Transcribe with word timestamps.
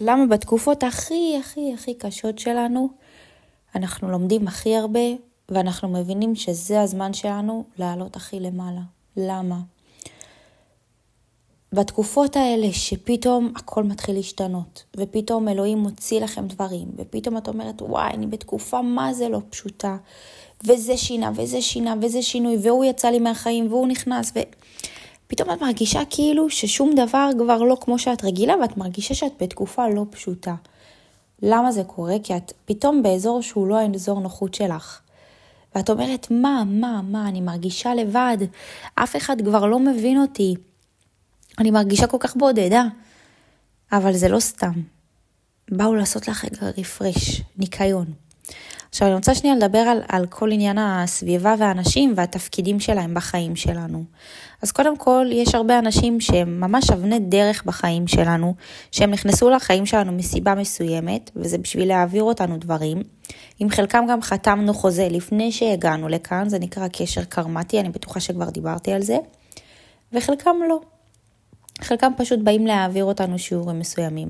למה 0.00 0.26
בתקופות 0.26 0.82
הכי 0.82 1.36
הכי 1.40 1.74
הכי 1.74 1.94
קשות 1.94 2.38
שלנו, 2.38 2.88
אנחנו 3.74 4.10
לומדים 4.10 4.48
הכי 4.48 4.76
הרבה, 4.76 5.00
ואנחנו 5.48 5.88
מבינים 5.88 6.34
שזה 6.34 6.80
הזמן 6.80 7.12
שלנו 7.12 7.64
לעלות 7.78 8.16
הכי 8.16 8.40
למעלה. 8.40 8.80
למה? 9.16 9.60
בתקופות 11.72 12.36
האלה 12.36 12.72
שפתאום 12.72 13.52
הכל 13.56 13.84
מתחיל 13.84 14.14
להשתנות, 14.14 14.84
ופתאום 14.96 15.48
אלוהים 15.48 15.78
מוציא 15.78 16.20
לכם 16.20 16.46
דברים, 16.46 16.88
ופתאום 16.96 17.36
את 17.36 17.48
אומרת, 17.48 17.82
וואי, 17.82 18.10
אני 18.10 18.26
בתקופה 18.26 18.82
מה 18.82 19.14
זה 19.14 19.28
לא 19.28 19.40
פשוטה, 19.50 19.96
וזה 20.64 20.96
שינה, 20.96 21.30
וזה 21.34 21.62
שינה, 21.62 21.94
וזה 22.02 22.22
שינוי, 22.22 22.56
והוא 22.62 22.84
יצא 22.84 23.08
לי 23.08 23.18
מהחיים, 23.18 23.66
והוא 23.66 23.86
נכנס, 23.86 24.32
ופתאום 25.30 25.50
את 25.50 25.62
מרגישה 25.62 26.00
כאילו 26.10 26.50
ששום 26.50 26.94
דבר 26.94 27.30
כבר 27.38 27.62
לא 27.62 27.76
כמו 27.80 27.98
שאת 27.98 28.24
רגילה, 28.24 28.54
ואת 28.62 28.76
מרגישה 28.76 29.14
שאת 29.14 29.32
בתקופה 29.40 29.88
לא 29.88 30.06
פשוטה. 30.10 30.54
למה 31.42 31.72
זה 31.72 31.84
קורה? 31.84 32.16
כי 32.22 32.36
את 32.36 32.52
פתאום 32.64 33.02
באזור 33.02 33.42
שהוא 33.42 33.66
לא 33.66 33.78
האזור 33.78 34.20
נוחות 34.20 34.54
שלך. 34.54 35.00
ואת 35.74 35.90
אומרת, 35.90 36.26
מה, 36.30 36.62
מה, 36.66 37.00
מה, 37.02 37.28
אני 37.28 37.40
מרגישה 37.40 37.94
לבד, 37.94 38.36
אף 38.94 39.16
אחד 39.16 39.36
כבר 39.44 39.66
לא 39.66 39.78
מבין 39.78 40.20
אותי. 40.20 40.54
אני 41.58 41.70
מרגישה 41.70 42.06
כל 42.06 42.16
כך 42.20 42.36
בודדה. 42.36 42.84
אבל 43.92 44.12
זה 44.12 44.28
לא 44.28 44.40
סתם. 44.40 44.72
באו 45.70 45.94
לעשות 45.94 46.28
לך 46.28 46.44
רגע 46.44 46.72
רפרש, 46.78 47.42
ניקיון. 47.58 48.06
עכשיו 48.90 49.08
אני 49.08 49.14
רוצה 49.14 49.34
שנייה 49.34 49.56
לדבר 49.56 49.78
על, 49.78 50.02
על 50.08 50.26
כל 50.26 50.52
עניין 50.52 50.78
הסביבה 50.78 51.54
והאנשים 51.58 52.12
והתפקידים 52.16 52.80
שלהם 52.80 53.14
בחיים 53.14 53.56
שלנו. 53.56 54.04
אז 54.62 54.72
קודם 54.72 54.96
כל, 54.96 55.26
יש 55.32 55.54
הרבה 55.54 55.78
אנשים 55.78 56.20
שהם 56.20 56.60
ממש 56.60 56.90
אבני 56.90 57.18
דרך 57.18 57.64
בחיים 57.64 58.06
שלנו, 58.06 58.54
שהם 58.92 59.10
נכנסו 59.10 59.50
לחיים 59.50 59.86
שלנו 59.86 60.12
מסיבה 60.12 60.54
מסוימת, 60.54 61.30
וזה 61.36 61.58
בשביל 61.58 61.88
להעביר 61.88 62.22
אותנו 62.22 62.56
דברים. 62.56 63.02
עם 63.58 63.70
חלקם 63.70 64.04
גם 64.10 64.22
חתמנו 64.22 64.74
חוזה 64.74 65.08
לפני 65.10 65.52
שהגענו 65.52 66.08
לכאן, 66.08 66.48
זה 66.48 66.58
נקרא 66.58 66.88
קשר 66.88 67.24
קרמטי, 67.24 67.80
אני 67.80 67.88
בטוחה 67.88 68.20
שכבר 68.20 68.50
דיברתי 68.50 68.92
על 68.92 69.02
זה, 69.02 69.16
וחלקם 70.12 70.56
לא. 70.68 70.80
חלקם 71.80 72.12
פשוט 72.16 72.38
באים 72.38 72.66
להעביר 72.66 73.04
אותנו 73.04 73.38
שיעורים 73.38 73.78
מסוימים. 73.78 74.28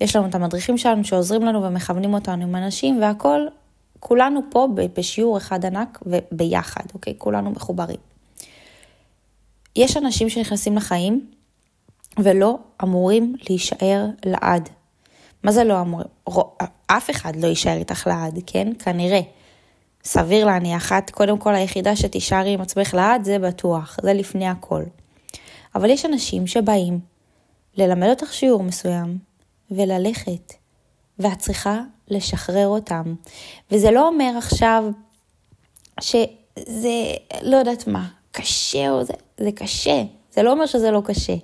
יש 0.00 0.16
לנו 0.16 0.26
את 0.26 0.34
המדריכים 0.34 0.78
שלנו 0.78 1.04
שעוזרים 1.04 1.42
לנו 1.42 1.62
ומכוונים 1.62 2.14
אותנו 2.14 2.42
עם 2.42 2.56
אנשים 2.56 3.02
והכל, 3.02 3.46
כולנו 4.04 4.40
פה 4.50 4.68
בשיעור 4.94 5.36
אחד 5.36 5.64
ענק 5.64 6.02
וביחד, 6.06 6.84
אוקיי? 6.94 7.14
כולנו 7.18 7.50
מחוברים. 7.50 7.96
יש 9.76 9.96
אנשים 9.96 10.28
שנכנסים 10.28 10.76
לחיים 10.76 11.30
ולא 12.18 12.58
אמורים 12.82 13.34
להישאר 13.48 14.06
לעד. 14.24 14.68
מה 15.42 15.52
זה 15.52 15.64
לא 15.64 15.80
אמור? 15.80 16.02
אף 16.86 17.10
אחד 17.10 17.36
לא 17.36 17.46
יישאר 17.46 17.76
איתך 17.76 18.06
לעד, 18.06 18.38
כן? 18.46 18.72
כנראה. 18.78 19.20
סביר 20.04 20.46
להניח, 20.46 20.92
את 20.92 21.10
קודם 21.10 21.38
כל 21.38 21.54
היחידה 21.54 21.96
שתישארי 21.96 22.54
עם 22.54 22.60
עצמך 22.60 22.94
לעד, 22.94 23.24
זה 23.24 23.38
בטוח, 23.38 23.96
זה 24.02 24.12
לפני 24.12 24.48
הכל. 24.48 24.82
אבל 25.74 25.90
יש 25.90 26.04
אנשים 26.04 26.46
שבאים 26.46 27.00
ללמד 27.76 28.08
אותך 28.08 28.32
שיעור 28.32 28.62
מסוים 28.62 29.18
וללכת, 29.70 30.52
ואת 31.18 31.38
צריכה 31.38 31.80
לשחרר 32.12 32.66
אותם. 32.66 33.14
וזה 33.70 33.90
לא 33.90 34.08
אומר 34.08 34.32
עכשיו 34.38 34.84
שזה, 36.00 36.90
לא 37.42 37.56
יודעת 37.56 37.86
מה, 37.86 38.08
קשה 38.32 38.90
או 38.90 39.04
זה, 39.04 39.12
זה 39.40 39.52
קשה. 39.52 40.02
זה 40.34 40.42
לא 40.42 40.52
אומר 40.52 40.66
שזה 40.66 40.90
לא 40.90 41.02
קשה. 41.04 41.34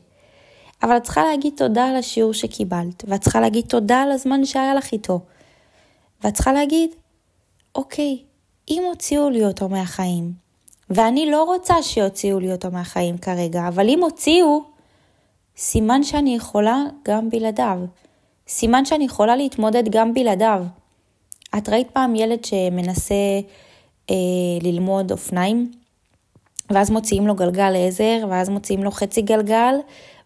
אבל 0.82 0.96
את 0.96 1.02
צריכה 1.02 1.24
להגיד 1.24 1.52
תודה 1.56 1.84
על 1.84 1.96
השיעור 1.96 2.34
שקיבלת, 2.34 3.04
ואת 3.08 3.20
צריכה 3.20 3.40
להגיד 3.40 3.64
תודה 3.68 4.02
על 4.02 4.12
הזמן 4.12 4.44
שהיה 4.44 4.74
לך 4.74 4.92
איתו. 4.92 5.20
ואת 6.24 6.34
צריכה 6.34 6.52
להגיד, 6.52 6.90
אוקיי, 7.74 8.18
אם 8.70 8.82
הוציאו 8.88 9.30
לי 9.30 9.44
אותו 9.44 9.68
מהחיים, 9.68 10.32
ואני 10.90 11.30
לא 11.30 11.44
רוצה 11.44 11.82
שיוציאו 11.82 12.40
לי 12.40 12.52
אותו 12.52 12.70
מהחיים 12.70 13.18
כרגע, 13.18 13.68
אבל 13.68 13.88
אם 13.88 14.02
הוציאו, 14.02 14.62
סימן 15.56 16.02
שאני 16.02 16.36
יכולה 16.36 16.84
גם 17.04 17.30
בלעדיו. 17.30 17.78
סימן 18.48 18.84
שאני 18.84 19.04
יכולה 19.04 19.36
להתמודד 19.36 19.88
גם 19.90 20.14
בלעדיו. 20.14 20.62
את 21.58 21.68
ראית 21.68 21.90
פעם 21.90 22.14
ילד 22.14 22.44
שמנסה 22.44 23.14
אה, 24.10 24.14
ללמוד 24.62 25.12
אופניים, 25.12 25.72
ואז 26.70 26.90
מוציאים 26.90 27.26
לו 27.26 27.34
גלגל 27.34 27.74
עזר, 27.76 28.26
ואז 28.30 28.48
מוציאים 28.48 28.84
לו 28.84 28.90
חצי 28.90 29.22
גלגל, 29.22 29.74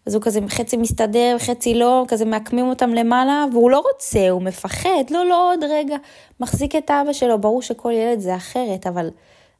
אז 0.05 0.15
הוא 0.15 0.23
כזה 0.23 0.39
חצי 0.47 0.77
מסתדר, 0.77 1.35
חצי 1.39 1.73
לא, 1.73 2.05
כזה 2.07 2.25
מעקמים 2.25 2.69
אותם 2.69 2.89
למעלה, 2.89 3.45
והוא 3.51 3.71
לא 3.71 3.83
רוצה, 3.93 4.29
הוא 4.29 4.41
מפחד, 4.41 5.09
לא, 5.11 5.25
לא, 5.25 5.51
עוד 5.51 5.63
רגע, 5.63 5.95
מחזיק 6.39 6.75
את 6.75 6.91
אבא 6.91 7.13
שלו, 7.13 7.41
ברור 7.41 7.61
שכל 7.61 7.91
ילד 7.91 8.19
זה 8.19 8.35
אחרת, 8.35 8.87
אבל, 8.87 9.09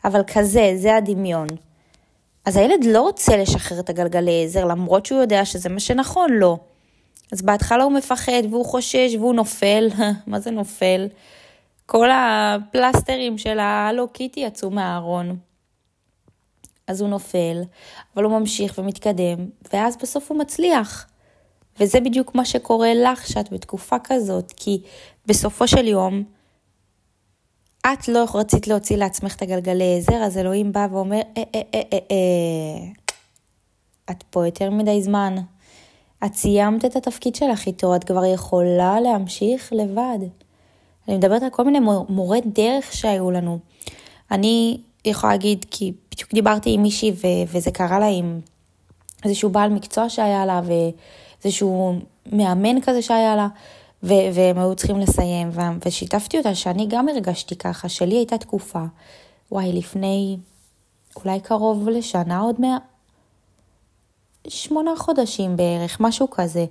אבל 0.06 0.22
כזה, 0.28 0.73
זה 0.75 0.96
הדמיון. 0.96 1.47
אז 2.46 2.57
הילד 2.57 2.85
לא 2.85 3.02
רוצה 3.02 3.38
לשחרר 3.38 3.79
את 3.79 3.90
הגלגלי 3.90 4.44
עזר, 4.44 4.66
למרות 4.66 5.06
שהוא 5.06 5.22
יודע 5.22 5.46
שזה 5.46 5.69
מה 5.69 5.79
שנכון 5.79 6.31
לו. 6.31 6.40
לא. 6.40 6.57
אז 7.33 7.41
בהתחלה 7.41 7.83
הוא 7.83 7.91
מפחד 7.91 8.41
והוא 8.49 8.66
חושש 8.66 9.16
והוא 9.19 9.33
נופל, 9.33 9.88
מה 10.27 10.39
זה 10.39 10.51
נופל? 10.51 11.07
כל 11.85 12.09
הפלסטרים 12.11 13.38
של 13.38 13.59
ההלו 13.59 14.07
קיטי 14.07 14.39
יצאו 14.39 14.69
מהארון. 14.69 15.38
אז 16.88 17.01
הוא 17.01 17.09
נופל, 17.09 17.61
אבל 18.16 18.23
הוא 18.23 18.39
ממשיך 18.39 18.77
ומתקדם, 18.77 19.49
ואז 19.73 19.97
בסוף 19.97 20.31
הוא 20.31 20.39
מצליח. 20.39 21.07
וזה 21.79 21.99
בדיוק 21.99 22.35
מה 22.35 22.45
שקורה 22.45 22.93
לך 22.93 23.27
שאת 23.27 23.53
בתקופה 23.53 23.95
כזאת, 24.03 24.53
כי 24.55 24.81
בסופו 25.25 25.67
של 25.67 25.88
יום, 25.88 26.23
את 27.93 28.07
לא 28.07 28.25
רצית 28.33 28.67
להוציא 28.67 28.97
לעצמך 28.97 29.35
את 29.35 29.41
הגלגלי 29.41 29.97
עזר, 29.97 30.23
אז 30.23 30.38
אלוהים 30.38 30.72
בא 30.72 30.88
ואומר, 30.91 31.22
אה, 31.38 31.43
אה, 31.55 31.61
אה, 31.73 31.81
אה, 31.93 31.99
אה, 32.11 32.91
את 34.11 34.23
פה 34.23 34.45
יותר 34.45 34.69
מדי 34.69 35.01
זמן. 35.01 35.35
את 36.25 36.34
סיימת 36.34 36.85
את 36.85 36.95
התפקיד 36.95 37.35
שלך 37.35 37.67
איתו, 37.67 37.95
את 37.95 38.03
כבר 38.03 38.25
יכולה 38.25 39.00
להמשיך 39.01 39.73
לבד. 39.73 40.17
אני 41.07 41.17
מדברת 41.17 41.44
על 41.44 41.50
כל 41.50 41.63
מיני 41.63 41.79
מורי 42.09 42.41
דרך 42.45 42.94
שהיו 42.94 43.31
לנו. 43.31 43.59
אני 44.31 44.78
יכולה 45.06 45.34
להגיד, 45.34 45.66
כי 45.72 45.94
בדיוק 46.11 46.34
דיברתי 46.34 46.73
עם 46.73 46.81
מישהי 46.81 47.11
ו- 47.11 47.47
וזה 47.47 47.72
קרה 47.72 48.00
לה 48.00 48.07
עם 48.07 48.39
איזשהו 49.25 49.50
בעל 49.50 49.69
מקצוע 49.69 50.09
שהיה 50.09 50.45
לה 50.45 50.61
ואיזשהו 50.66 51.95
מאמן 52.31 52.81
כזה 52.81 53.01
שהיה 53.01 53.35
לה. 53.35 53.47
ו- 54.03 54.34
והם 54.34 54.57
היו 54.57 54.75
צריכים 54.75 55.00
לסיים, 55.00 55.50
ו- 55.51 55.85
ושיתפתי 55.85 56.38
אותה 56.38 56.55
שאני 56.55 56.88
גם 56.90 57.09
הרגשתי 57.09 57.55
ככה, 57.55 57.90
שלי 57.90 58.16
הייתה 58.16 58.38
תקופה, 58.38 58.84
וואי, 59.51 59.73
לפני 59.73 60.38
אולי 61.16 61.40
קרוב 61.40 61.90
לשנה 61.90 62.40
עוד 62.40 62.61
מה... 62.61 62.78
שמונה 64.47 64.91
חודשים 64.97 65.55
בערך, 65.55 65.99
משהו 65.99 66.29
כזה, 66.29 66.65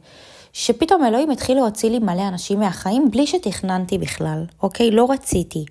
שפתאום 0.53 1.05
אלוהים 1.05 1.31
התחיל 1.31 1.57
להוציא 1.57 1.91
לי 1.91 1.99
מלא 1.99 2.29
אנשים 2.29 2.61
מהחיים 2.61 3.11
בלי 3.11 3.27
שתכננתי 3.27 3.99
בכלל, 3.99 4.45
אוקיי? 4.63 4.91
לא 4.91 5.11
רציתי. 5.11 5.65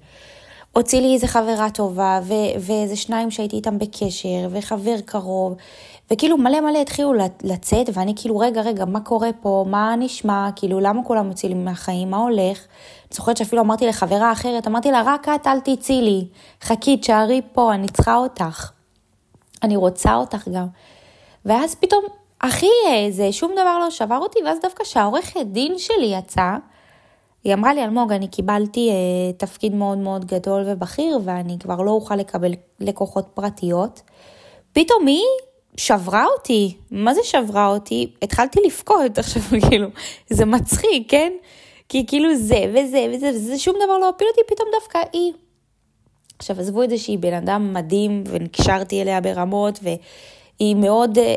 הוציא 0.72 1.02
לי 1.02 1.14
איזה 1.14 1.28
חברה 1.28 1.70
טובה, 1.70 2.20
ו- 2.24 2.60
ואיזה 2.60 2.96
שניים 2.96 3.32
שהייתי 3.32 3.56
איתם 3.56 3.80
בקשר, 3.80 4.48
וחבר 4.52 4.96
קרוב, 5.06 5.56
וכאילו 6.12 6.38
מלא 6.38 6.62
מלא 6.62 6.78
התחילו 6.78 7.14
לצאת, 7.44 7.90
ואני 7.94 8.14
כאילו, 8.16 8.38
רגע, 8.38 8.62
רגע, 8.62 8.86
מה 8.86 9.00
קורה 9.00 9.30
פה? 9.42 9.66
מה 9.68 9.96
נשמע? 10.00 10.50
כאילו, 10.56 10.80
למה 10.80 11.04
כולם 11.04 11.28
מוציאים 11.28 11.58
לי 11.58 11.64
מהחיים? 11.64 12.12
מה 12.12 12.18
הולך? 12.18 12.58
אני 12.58 13.16
זוכרת 13.16 13.38
שאפילו 13.38 13.62
אמרתי 13.62 13.88
לחברה 13.88 14.32
אחרת, 14.32 14.68
אמרתי 14.68 14.92
לה, 14.92 15.02
רק 15.06 15.30
את 15.30 15.48
אל 15.48 15.60
תצאי 15.60 16.02
לי, 16.02 16.28
חכי, 16.62 16.98
תשארי 16.98 17.42
פה, 17.54 17.74
אני 17.74 17.88
צריכה 17.88 18.16
אותך. 18.16 18.72
אני 19.64 19.76
רוצה 19.76 20.16
אותך 20.16 20.48
גם. 20.48 20.68
ואז 21.46 21.76
פתאום, 21.76 22.04
אחי, 22.40 22.68
זה 23.10 23.32
שום 23.32 23.52
דבר 23.52 23.80
לא 23.80 23.90
שבר 23.90 24.18
אותי, 24.18 24.40
ואז 24.46 24.60
דווקא 24.62 24.84
שהעורכת 24.84 25.46
דין 25.46 25.78
שלי 25.78 26.06
יצאה, 26.06 26.58
היא 27.44 27.54
אמרה 27.54 27.74
לי, 27.74 27.84
אלמוג, 27.84 28.12
אני 28.12 28.28
קיבלתי 28.28 28.90
אה, 28.90 29.34
תפקיד 29.38 29.76
מאוד 29.76 29.98
מאוד 29.98 30.26
גדול 30.26 30.64
ובכיר, 30.66 31.20
ואני 31.24 31.60
כבר 31.60 31.82
לא 31.82 31.92
אוכל 31.92 32.16
לקבל 32.16 32.54
לקוחות 32.80 33.26
פרטיות. 33.34 34.02
פתאום 34.74 35.08
היא 35.08 35.26
שברה 35.78 36.26
אותי. 36.38 36.78
מה 36.92 37.14
זה 37.14 37.22
שברה 37.24 37.68
אותי? 37.68 38.14
התחלתי 38.22 38.60
לבכות 38.66 39.18
עכשיו, 39.20 39.42
כאילו, 39.70 39.88
זה 40.30 40.46
מצחיק, 40.46 41.12
כן? 41.12 41.34
כי 41.90 42.06
כאילו 42.08 42.36
זה 42.36 42.74
וזה 42.74 43.06
וזה 43.14 43.30
וזה, 43.30 43.60
שום 43.60 43.76
דבר 43.86 43.98
לא 43.98 44.10
הפיל 44.10 44.28
אותי, 44.28 44.54
פתאום 44.56 44.70
דווקא 44.80 45.00
היא. 45.14 45.34
עכשיו, 46.40 46.60
עזבו 46.60 46.84
את 46.84 46.90
זה 46.90 46.98
שהיא 46.98 47.20
בן 47.20 47.34
אדם 47.34 47.74
מדהים, 47.74 48.24
ונקשרתי 48.28 49.02
אליה 49.02 49.22
ברמות, 49.22 49.80
והיא 50.62 50.76
מאוד 50.76 51.18
אה, 51.18 51.36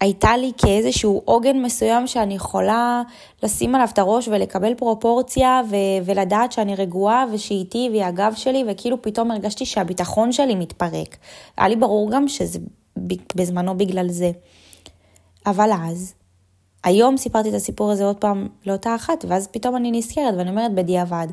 הייתה 0.00 0.36
לי 0.36 0.52
כאיזשהו 0.58 1.22
עוגן 1.24 1.62
מסוים 1.62 2.06
שאני 2.06 2.34
יכולה 2.34 3.02
לשים 3.42 3.74
עליו 3.74 3.88
את 3.92 3.98
הראש 3.98 4.28
ולקבל 4.28 4.74
פרופורציה 4.74 5.62
ו- 5.70 6.04
ולדעת 6.04 6.52
שאני 6.52 6.74
רגועה 6.74 7.24
ושהיא 7.32 7.58
איתי 7.58 7.88
והיא 7.90 8.04
הגב 8.04 8.32
שלי, 8.36 8.64
וכאילו 8.68 9.02
פתאום 9.02 9.30
הרגשתי 9.30 9.66
שהביטחון 9.66 10.32
שלי 10.32 10.54
מתפרק. 10.54 11.16
היה 11.56 11.68
לי 11.68 11.76
ברור 11.76 12.10
גם 12.10 12.28
שזה 12.28 12.58
בזמנו 13.34 13.76
בגלל 13.76 14.08
זה. 14.08 14.30
אבל 15.46 15.70
אז 15.90 16.14
היום 16.84 17.16
סיפרתי 17.16 17.48
את 17.48 17.54
הסיפור 17.54 17.90
הזה 17.90 18.04
עוד 18.04 18.16
פעם 18.16 18.48
לאותה 18.66 18.94
אחת, 18.94 19.24
ואז 19.28 19.46
פתאום 19.46 19.76
אני 19.76 19.90
נזכרת 19.90 20.34
ואני 20.38 20.50
אומרת 20.50 20.74
בדיעבד. 20.74 21.26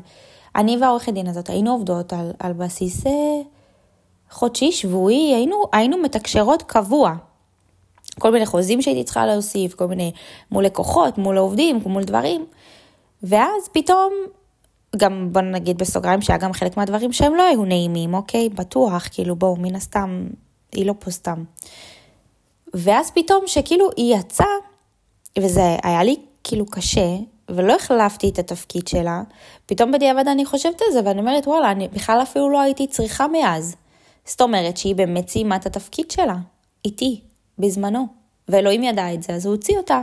אני 0.56 0.76
והעורכת 0.80 1.12
דין 1.12 1.26
הזאת 1.26 1.48
היינו 1.48 1.70
עובדות 1.70 2.12
על, 2.12 2.32
על 2.38 2.52
בסיס 2.52 3.06
אה, 3.06 3.12
חודשי, 4.32 4.72
שבועי, 4.72 5.34
היינו, 5.34 5.64
היינו 5.72 5.98
מתקשרות 5.98 6.62
קבוע. 6.62 7.12
כל 8.18 8.32
מיני 8.32 8.46
חוזים 8.46 8.82
שהייתי 8.82 9.04
צריכה 9.04 9.26
להוסיף, 9.26 9.74
כל 9.74 9.86
מיני 9.86 10.12
מול 10.50 10.64
לקוחות, 10.64 11.18
מול 11.18 11.38
עובדים, 11.38 11.80
מול 11.86 12.04
דברים. 12.04 12.46
ואז 13.22 13.68
פתאום, 13.72 14.12
גם 14.96 15.28
בוא 15.32 15.40
נגיד 15.40 15.78
בסוגריים 15.78 16.22
שהיה 16.22 16.38
גם 16.38 16.52
חלק 16.52 16.76
מהדברים 16.76 17.12
שהם 17.12 17.34
לא 17.34 17.42
היו 17.42 17.64
נעימים, 17.64 18.14
אוקיי? 18.14 18.48
בטוח, 18.48 19.08
כאילו 19.12 19.36
בואו, 19.36 19.56
מן 19.56 19.74
הסתם, 19.74 20.26
היא 20.72 20.86
לא 20.86 20.94
פה 20.98 21.10
סתם. 21.10 21.44
ואז 22.74 23.10
פתאום 23.10 23.44
שכאילו 23.46 23.88
היא 23.96 24.16
יצאה, 24.16 24.46
וזה 25.38 25.76
היה 25.82 26.04
לי 26.04 26.16
כאילו 26.44 26.66
קשה, 26.66 27.16
ולא 27.48 27.74
החלפתי 27.74 28.28
את 28.28 28.38
התפקיד 28.38 28.88
שלה, 28.88 29.22
פתאום 29.66 29.92
בדיעבד 29.92 30.28
אני 30.28 30.44
חושבת 30.44 30.80
על 30.86 30.92
זה 30.92 31.00
ואני 31.04 31.20
אומרת 31.20 31.46
וואלה, 31.46 31.70
אני 31.70 31.88
בכלל 31.88 32.22
אפילו 32.22 32.50
לא 32.50 32.60
הייתי 32.60 32.86
צריכה 32.86 33.26
מאז. 33.28 33.76
זאת 34.24 34.40
אומרת 34.40 34.76
שהיא 34.76 34.94
באמת 34.94 35.28
סיימה 35.28 35.56
את 35.56 35.66
התפקיד 35.66 36.10
שלה, 36.10 36.36
איתי, 36.84 37.20
בזמנו, 37.58 38.06
ואלוהים 38.48 38.82
ידע 38.82 39.14
את 39.14 39.22
זה, 39.22 39.32
אז 39.32 39.46
הוא 39.46 39.54
הוציא 39.54 39.76
אותה. 39.76 40.02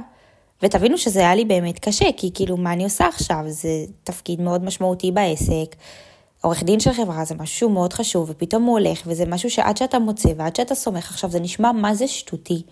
ותבינו 0.64 0.98
שזה 0.98 1.20
היה 1.20 1.36
לי 1.36 1.46
באמת 1.46 1.80
קשה, 1.80 2.06
כי 2.18 2.32
כאילו, 2.34 2.58
מה 2.58 2.74
אני 2.74 2.84
עושה 2.84 3.08
עכשיו? 3.08 3.44
זה 3.48 3.70
תפקיד 4.04 4.42
מאוד 4.42 4.64
משמעותי 4.64 5.12
בעסק. 5.12 5.76
עורך 6.42 6.64
דין 6.64 6.80
של 6.80 6.94
חברה 6.94 7.26
זה 7.26 7.36
משהו 7.36 7.70
מאוד 7.70 7.94
חשוב, 7.94 8.30
ופתאום 8.30 8.64
הוא 8.64 8.80
הולך, 8.80 9.02
וזה 9.06 9.26
משהו 9.26 9.50
שעד 9.50 9.78
שאתה 9.78 10.00
מוצא 10.00 10.30
ועד 10.38 10.56
שאתה 10.56 10.76
סומך, 10.76 11.12
עכשיו 11.12 11.30
זה 11.30 11.40
נשמע 11.40 11.72
מה 11.72 11.96
זה 11.96 12.08
שטותי, 12.08 12.64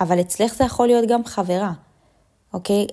אבל 0.00 0.20
אצלך 0.20 0.54
זה 0.54 0.64
יכול 0.64 0.86
להיות 0.86 1.08
גם 1.08 1.24
חברה, 1.24 1.72
אוקיי? 2.52 2.86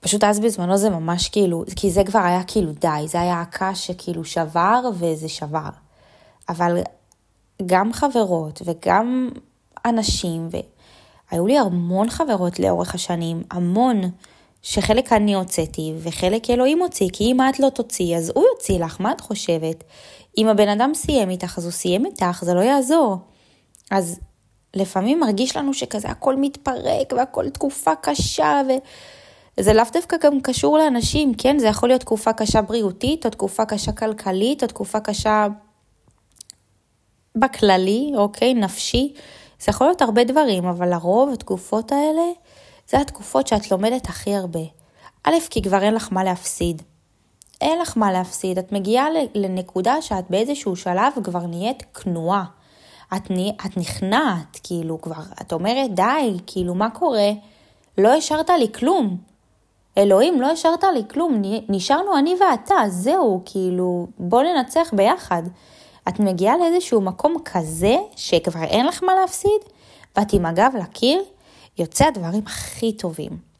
ופשוט 0.00 0.24
אז 0.24 0.40
בזמנו 0.40 0.76
זה 0.76 0.90
ממש 0.90 1.28
כאילו, 1.28 1.64
כי 1.76 1.90
זה 1.90 2.04
כבר 2.04 2.18
היה 2.18 2.42
כאילו 2.46 2.72
די, 2.72 2.88
זה 3.06 3.20
היה 3.20 3.40
הקש 3.40 3.86
שכאילו 3.86 4.24
שבר 4.24 4.80
וזה 4.94 5.28
שבר. 5.28 5.68
אבל 6.48 6.78
גם 7.66 7.92
חברות 7.92 8.62
וגם 8.64 9.28
אנשים, 9.84 10.48
והיו 11.30 11.46
לי 11.46 11.58
המון 11.58 12.10
חברות 12.10 12.58
לאורך 12.58 12.94
השנים, 12.94 13.42
המון, 13.50 14.00
שחלק 14.62 15.12
אני 15.12 15.34
הוצאתי 15.34 15.92
וחלק 15.98 16.50
אלוהים 16.50 16.82
הוציא, 16.82 17.08
כי 17.12 17.24
אם 17.24 17.40
את 17.40 17.60
לא 17.60 17.68
תוציא, 17.68 18.16
אז 18.16 18.32
הוא 18.34 18.44
יוציא 18.54 18.78
לך, 18.78 19.00
מה 19.00 19.12
את 19.12 19.20
חושבת? 19.20 19.84
אם 20.38 20.48
הבן 20.48 20.68
אדם 20.68 20.94
סיים 20.94 21.30
איתך, 21.30 21.58
אז 21.58 21.64
הוא 21.64 21.72
סיים 21.72 22.06
איתך, 22.06 22.40
זה 22.42 22.54
לא 22.54 22.60
יעזור. 22.60 23.16
אז 23.90 24.20
לפעמים 24.74 25.20
מרגיש 25.20 25.56
לנו 25.56 25.74
שכזה 25.74 26.08
הכל 26.08 26.36
מתפרק 26.36 27.12
והכל 27.16 27.50
תקופה 27.50 27.94
קשה, 28.02 28.60
וזה 29.58 29.72
לאו 29.72 29.84
דווקא 29.92 30.16
גם 30.22 30.40
קשור 30.40 30.78
לאנשים, 30.78 31.34
כן? 31.34 31.58
זה 31.58 31.66
יכול 31.66 31.88
להיות 31.88 32.00
תקופה 32.00 32.32
קשה 32.32 32.62
בריאותית, 32.62 33.26
או 33.26 33.30
תקופה 33.30 33.64
קשה 33.64 33.92
כלכלית, 33.92 34.62
או 34.62 34.68
תקופה 34.68 35.00
קשה 35.00 35.46
בכללי, 37.36 38.12
אוקיי? 38.16 38.54
נפשי. 38.54 39.14
זה 39.60 39.66
יכול 39.68 39.86
להיות 39.86 40.02
הרבה 40.02 40.24
דברים, 40.24 40.64
אבל 40.64 40.88
לרוב 40.88 41.32
התקופות 41.32 41.92
האלה, 41.92 42.22
זה 42.88 43.00
התקופות 43.00 43.46
שאת 43.46 43.70
לומדת 43.70 44.08
הכי 44.08 44.34
הרבה. 44.34 44.60
א', 45.24 45.34
כי 45.50 45.62
כבר 45.62 45.82
אין 45.82 45.94
לך 45.94 46.08
מה 46.12 46.24
להפסיד. 46.24 46.82
אין 47.60 47.78
לך 47.78 47.96
מה 47.96 48.12
להפסיד. 48.12 48.58
את 48.58 48.72
מגיעה 48.72 49.06
לנקודה 49.34 50.02
שאת 50.02 50.24
באיזשהו 50.30 50.76
שלב 50.76 51.12
כבר 51.24 51.46
נהיית 51.46 51.82
כנועה. 51.82 52.44
את, 53.16 53.30
את 53.66 53.76
נכנעת, 53.76 54.60
כאילו 54.62 55.00
כבר, 55.00 55.22
את 55.40 55.52
אומרת 55.52 55.94
די, 55.94 56.36
כאילו 56.46 56.74
מה 56.74 56.90
קורה? 56.90 57.30
לא 57.98 58.08
השארת 58.08 58.50
לי 58.50 58.72
כלום. 58.72 59.29
אלוהים, 59.98 60.40
לא 60.40 60.46
השארת 60.46 60.84
לי 60.94 61.02
כלום, 61.10 61.42
נשארנו 61.68 62.18
אני 62.18 62.34
ואתה, 62.40 62.74
זהו, 62.88 63.42
כאילו, 63.44 64.06
בוא 64.18 64.42
ננצח 64.42 64.90
ביחד. 64.92 65.42
את 66.08 66.20
מגיעה 66.20 66.56
לאיזשהו 66.56 67.00
מקום 67.00 67.36
כזה, 67.44 67.96
שכבר 68.16 68.62
אין 68.62 68.86
לך 68.86 69.02
מה 69.02 69.12
להפסיד, 69.20 69.60
ואת 70.16 70.32
עם 70.32 70.46
הגב 70.46 70.72
לקיר, 70.80 71.22
יוצא 71.78 72.06
הדברים 72.06 72.42
הכי 72.46 72.92
טובים. 72.92 73.50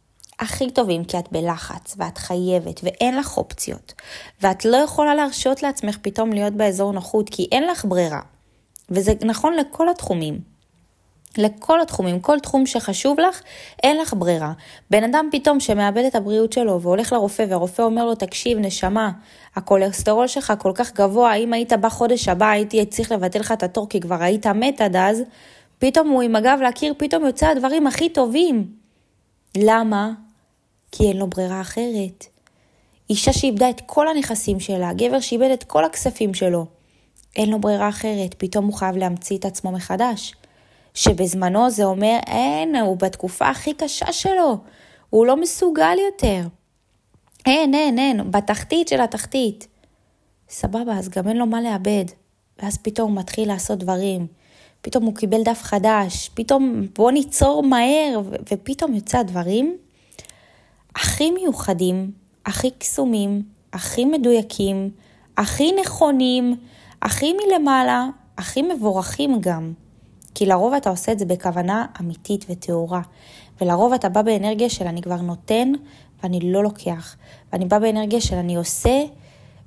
הכי 0.40 0.70
טובים, 0.70 1.04
כי 1.04 1.18
את 1.18 1.32
בלחץ, 1.32 1.94
ואת 1.98 2.18
חייבת, 2.18 2.80
ואין 2.82 3.16
לך 3.16 3.36
אופציות. 3.36 3.92
ואת 4.42 4.64
לא 4.64 4.76
יכולה 4.76 5.14
להרשות 5.14 5.62
לעצמך 5.62 5.98
פתאום 6.02 6.32
להיות 6.32 6.52
באזור 6.52 6.92
נוחות, 6.92 7.30
כי 7.30 7.48
אין 7.52 7.66
לך 7.66 7.84
ברירה. 7.84 8.20
וזה 8.90 9.12
נכון 9.24 9.54
לכל 9.54 9.88
התחומים. 9.88 10.49
לכל 11.38 11.80
התחומים, 11.80 12.20
כל 12.20 12.38
תחום 12.38 12.66
שחשוב 12.66 13.20
לך, 13.20 13.40
אין 13.82 13.96
לך 13.98 14.14
ברירה. 14.18 14.52
בן 14.90 15.04
אדם 15.04 15.28
פתאום 15.32 15.60
שמאבד 15.60 16.04
את 16.04 16.14
הבריאות 16.14 16.52
שלו 16.52 16.80
והולך 16.80 17.12
לרופא 17.12 17.44
והרופא 17.48 17.82
אומר 17.82 18.04
לו, 18.04 18.14
תקשיב, 18.14 18.58
נשמה, 18.58 19.10
הכולסטרול 19.56 20.26
שלך 20.26 20.52
כל 20.58 20.72
כך 20.74 20.92
גבוה, 20.92 21.34
אם 21.34 21.52
היית 21.52 21.72
בא 21.72 21.88
חודש 21.88 22.28
הבא 22.28 22.48
הייתי 22.48 22.86
צריך 22.86 23.12
לבטל 23.12 23.38
לך 23.38 23.52
את 23.52 23.62
התור 23.62 23.88
כי 23.88 24.00
כבר 24.00 24.22
היית 24.22 24.46
מת 24.46 24.80
עד 24.80 24.96
אז, 24.96 25.22
פתאום 25.78 26.08
הוא 26.08 26.22
עם 26.22 26.36
הגב 26.36 26.58
להכיר, 26.62 26.94
פתאום 26.96 27.26
יוצא 27.26 27.46
הדברים 27.46 27.86
הכי 27.86 28.08
טובים. 28.08 28.66
למה? 29.56 30.10
כי 30.92 31.08
אין 31.08 31.16
לו 31.16 31.26
ברירה 31.26 31.60
אחרת. 31.60 32.26
אישה 33.10 33.32
שאיבדה 33.32 33.70
את 33.70 33.80
כל 33.86 34.08
הנכסים 34.08 34.60
שלה, 34.60 34.92
גבר 34.92 35.20
שאיבד 35.20 35.50
את 35.50 35.64
כל 35.64 35.84
הכספים 35.84 36.34
שלו. 36.34 36.66
אין 37.36 37.50
לו 37.50 37.60
ברירה 37.60 37.88
אחרת, 37.88 38.34
פתאום 38.38 38.64
הוא 38.64 38.74
חייב 38.74 38.96
להמציא 38.96 39.38
את 39.38 39.44
עצמו 39.44 39.72
מחדש. 39.72 40.34
שבזמנו 40.94 41.70
זה 41.70 41.84
אומר, 41.84 42.18
אין, 42.26 42.76
הוא 42.76 42.96
בתקופה 42.96 43.48
הכי 43.48 43.74
קשה 43.74 44.12
שלו, 44.12 44.58
הוא 45.10 45.26
לא 45.26 45.36
מסוגל 45.36 45.96
יותר. 46.06 46.42
אין, 47.46 47.74
אין, 47.74 47.98
אין, 47.98 48.30
בתחתית 48.30 48.88
של 48.88 49.00
התחתית. 49.00 49.66
סבבה, 50.48 50.92
אז 50.92 51.08
גם 51.08 51.28
אין 51.28 51.36
לו 51.36 51.46
מה 51.46 51.60
לאבד. 51.60 52.04
ואז 52.62 52.78
פתאום 52.78 53.10
הוא 53.10 53.20
מתחיל 53.20 53.48
לעשות 53.48 53.78
דברים. 53.78 54.26
פתאום 54.82 55.04
הוא 55.04 55.14
קיבל 55.14 55.42
דף 55.42 55.62
חדש, 55.62 56.30
פתאום 56.34 56.86
בוא 56.94 57.10
ניצור 57.10 57.62
מהר, 57.62 58.20
ו- 58.24 58.36
ופתאום 58.52 58.94
יוצא 58.94 59.18
הדברים 59.18 59.76
הכי 60.96 61.30
מיוחדים, 61.30 62.10
הכי 62.46 62.70
קסומים, 62.70 63.42
הכי 63.72 64.04
מדויקים, 64.04 64.90
הכי 65.36 65.72
נכונים, 65.80 66.56
הכי 67.02 67.32
מלמעלה, 67.32 68.06
הכי 68.38 68.62
מבורכים 68.62 69.40
גם. 69.40 69.72
כי 70.34 70.46
לרוב 70.46 70.74
אתה 70.74 70.90
עושה 70.90 71.12
את 71.12 71.18
זה 71.18 71.24
בכוונה 71.24 71.86
אמיתית 72.00 72.44
וטהורה. 72.48 73.00
ולרוב 73.60 73.92
אתה 73.92 74.08
בא 74.08 74.22
באנרגיה 74.22 74.70
של 74.70 74.86
אני 74.86 75.02
כבר 75.02 75.20
נותן 75.20 75.72
ואני 76.22 76.52
לא 76.52 76.62
לוקח. 76.62 77.16
ואני 77.52 77.64
בא 77.64 77.78
באנרגיה 77.78 78.20
של 78.20 78.36
אני 78.36 78.56
עושה 78.56 79.04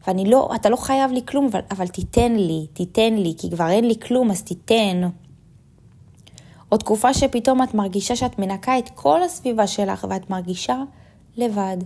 ואני 0.07 0.29
לא, 0.29 0.49
אתה 0.55 0.69
לא 0.69 0.75
חייב 0.75 1.11
לי 1.11 1.21
כלום, 1.25 1.45
אבל, 1.51 1.59
אבל 1.71 1.87
תיתן 1.87 2.35
לי, 2.35 2.67
תיתן 2.73 3.13
לי, 3.13 3.33
כי 3.37 3.49
כבר 3.49 3.69
אין 3.69 3.87
לי 3.87 3.95
כלום, 3.99 4.31
אז 4.31 4.43
תיתן. 4.43 5.01
או 6.71 6.77
תקופה 6.77 7.13
שפתאום 7.13 7.63
את 7.63 7.73
מרגישה 7.73 8.15
שאת 8.15 8.39
מנקה 8.39 8.77
את 8.79 8.89
כל 8.89 9.23
הסביבה 9.23 9.67
שלך 9.67 10.05
ואת 10.09 10.29
מרגישה 10.29 10.77
לבד. 11.37 11.77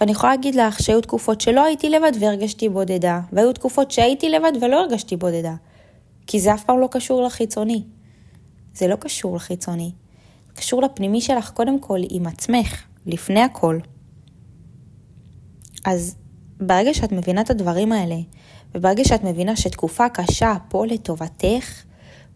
ואני 0.00 0.12
יכולה 0.12 0.32
להגיד 0.32 0.54
לך 0.54 0.82
שהיו 0.82 1.00
תקופות 1.00 1.40
שלא 1.40 1.64
הייתי 1.64 1.90
לבד 1.90 2.12
והרגשתי 2.20 2.68
בודדה, 2.68 3.20
והיו 3.32 3.52
תקופות 3.52 3.90
שהייתי 3.90 4.28
לבד 4.28 4.52
ולא 4.60 4.80
הרגשתי 4.80 5.16
בודדה. 5.16 5.54
כי 6.26 6.40
זה 6.40 6.54
אף 6.54 6.64
פעם 6.64 6.80
לא 6.80 6.88
קשור 6.90 7.22
לחיצוני. 7.22 7.82
זה 8.74 8.88
לא 8.88 8.96
קשור 8.96 9.36
לחיצוני. 9.36 9.92
קשור 10.54 10.82
לפנימי 10.82 11.20
שלך 11.20 11.50
קודם 11.50 11.80
כל 11.80 11.98
עם 12.10 12.26
עצמך, 12.26 12.82
לפני 13.06 13.40
הכל. 13.40 13.78
אז 15.84 16.16
ברגע 16.60 16.94
שאת 16.94 17.12
מבינה 17.12 17.40
את 17.40 17.50
הדברים 17.50 17.92
האלה, 17.92 18.16
וברגע 18.74 19.04
שאת 19.04 19.24
מבינה 19.24 19.56
שתקופה 19.56 20.08
קשה 20.08 20.54
פה 20.68 20.86
לטובתך, 20.86 21.82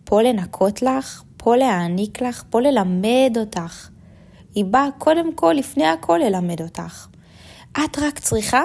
פה 0.05 0.23
לנקות 0.23 0.83
לך, 0.83 1.23
פה 1.37 1.57
להעניק 1.57 2.23
לך, 2.23 2.45
פה 2.51 2.61
ללמד 2.61 3.37
אותך, 3.37 3.89
היא 4.55 4.65
באה 4.65 4.89
קודם 4.99 5.35
כל, 5.35 5.53
לפני 5.59 5.87
הכל, 5.87 6.21
ללמד 6.25 6.61
אותך. 6.63 7.07
את 7.73 7.99
רק 7.99 8.19
צריכה 8.19 8.63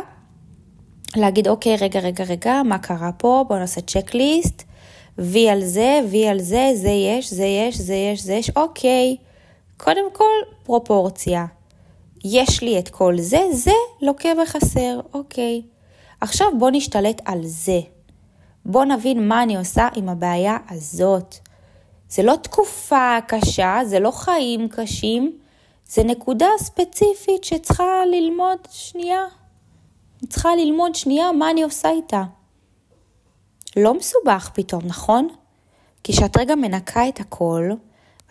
להגיד, 1.15 1.47
אוקיי, 1.47 1.75
רגע, 1.75 1.99
רגע, 1.99 2.23
רגע, 2.23 2.61
מה 2.65 2.77
קרה 2.77 3.11
פה? 3.11 3.45
בואו 3.47 3.59
נעשה 3.59 3.81
צ'קליסט. 3.81 4.63
וי 5.17 5.49
על 5.49 5.65
זה, 5.65 5.99
וי 6.09 6.27
על 6.27 6.39
זה, 6.39 6.71
זה 6.75 6.89
יש, 6.89 7.33
זה 7.33 7.45
יש, 7.45 7.77
זה 7.77 7.95
יש, 7.95 8.21
זה 8.21 8.33
יש, 8.33 8.51
אוקיי. 8.55 9.17
קודם 9.77 10.05
כל, 10.13 10.31
פרופורציה. 10.63 11.45
יש 12.23 12.61
לי 12.61 12.79
את 12.79 12.89
כל 12.89 13.13
זה, 13.19 13.39
זה 13.51 13.71
לוקה 14.01 14.29
בחסר, 14.41 14.99
אוקיי. 15.13 15.61
עכשיו 16.21 16.47
בוא 16.59 16.69
נשתלט 16.71 17.21
על 17.25 17.39
זה. 17.43 17.79
בוא 18.65 18.85
נבין 18.85 19.27
מה 19.27 19.43
אני 19.43 19.57
עושה 19.57 19.87
עם 19.95 20.09
הבעיה 20.09 20.57
הזאת. 20.69 21.35
זה 22.09 22.23
לא 22.23 22.35
תקופה 22.35 23.17
קשה, 23.27 23.79
זה 23.85 23.99
לא 23.99 24.11
חיים 24.11 24.67
קשים, 24.69 25.37
זה 25.87 26.03
נקודה 26.03 26.47
ספציפית 26.57 27.43
שצריכה 27.43 28.05
ללמוד 28.11 28.57
שנייה. 28.71 29.25
צריכה 30.29 30.55
ללמוד 30.55 30.95
שנייה 30.95 31.31
מה 31.31 31.51
אני 31.51 31.63
עושה 31.63 31.89
איתה. 31.89 32.23
לא 33.77 33.93
מסובך 33.93 34.51
פתאום, 34.53 34.81
נכון? 34.85 35.27
כי 36.03 36.13
כשאת 36.13 36.37
רגע 36.37 36.55
מנקה 36.55 37.07
את 37.07 37.19
הכל, 37.19 37.69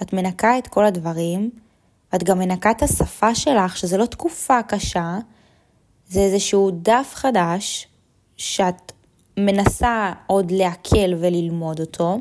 ואת 0.00 0.12
מנקה 0.12 0.58
את 0.58 0.66
כל 0.66 0.84
הדברים, 0.84 1.50
ואת 2.12 2.22
גם 2.24 2.38
מנקה 2.38 2.70
את 2.70 2.82
השפה 2.82 3.34
שלך, 3.34 3.76
שזה 3.76 3.96
לא 3.96 4.06
תקופה 4.06 4.62
קשה, 4.62 5.18
זה 6.08 6.20
איזשהו 6.20 6.70
דף 6.70 7.10
חדש 7.14 7.88
שאת 8.36 8.92
מנסה 9.36 10.12
עוד 10.26 10.50
לעכל 10.50 11.14
וללמוד 11.20 11.80
אותו, 11.80 12.20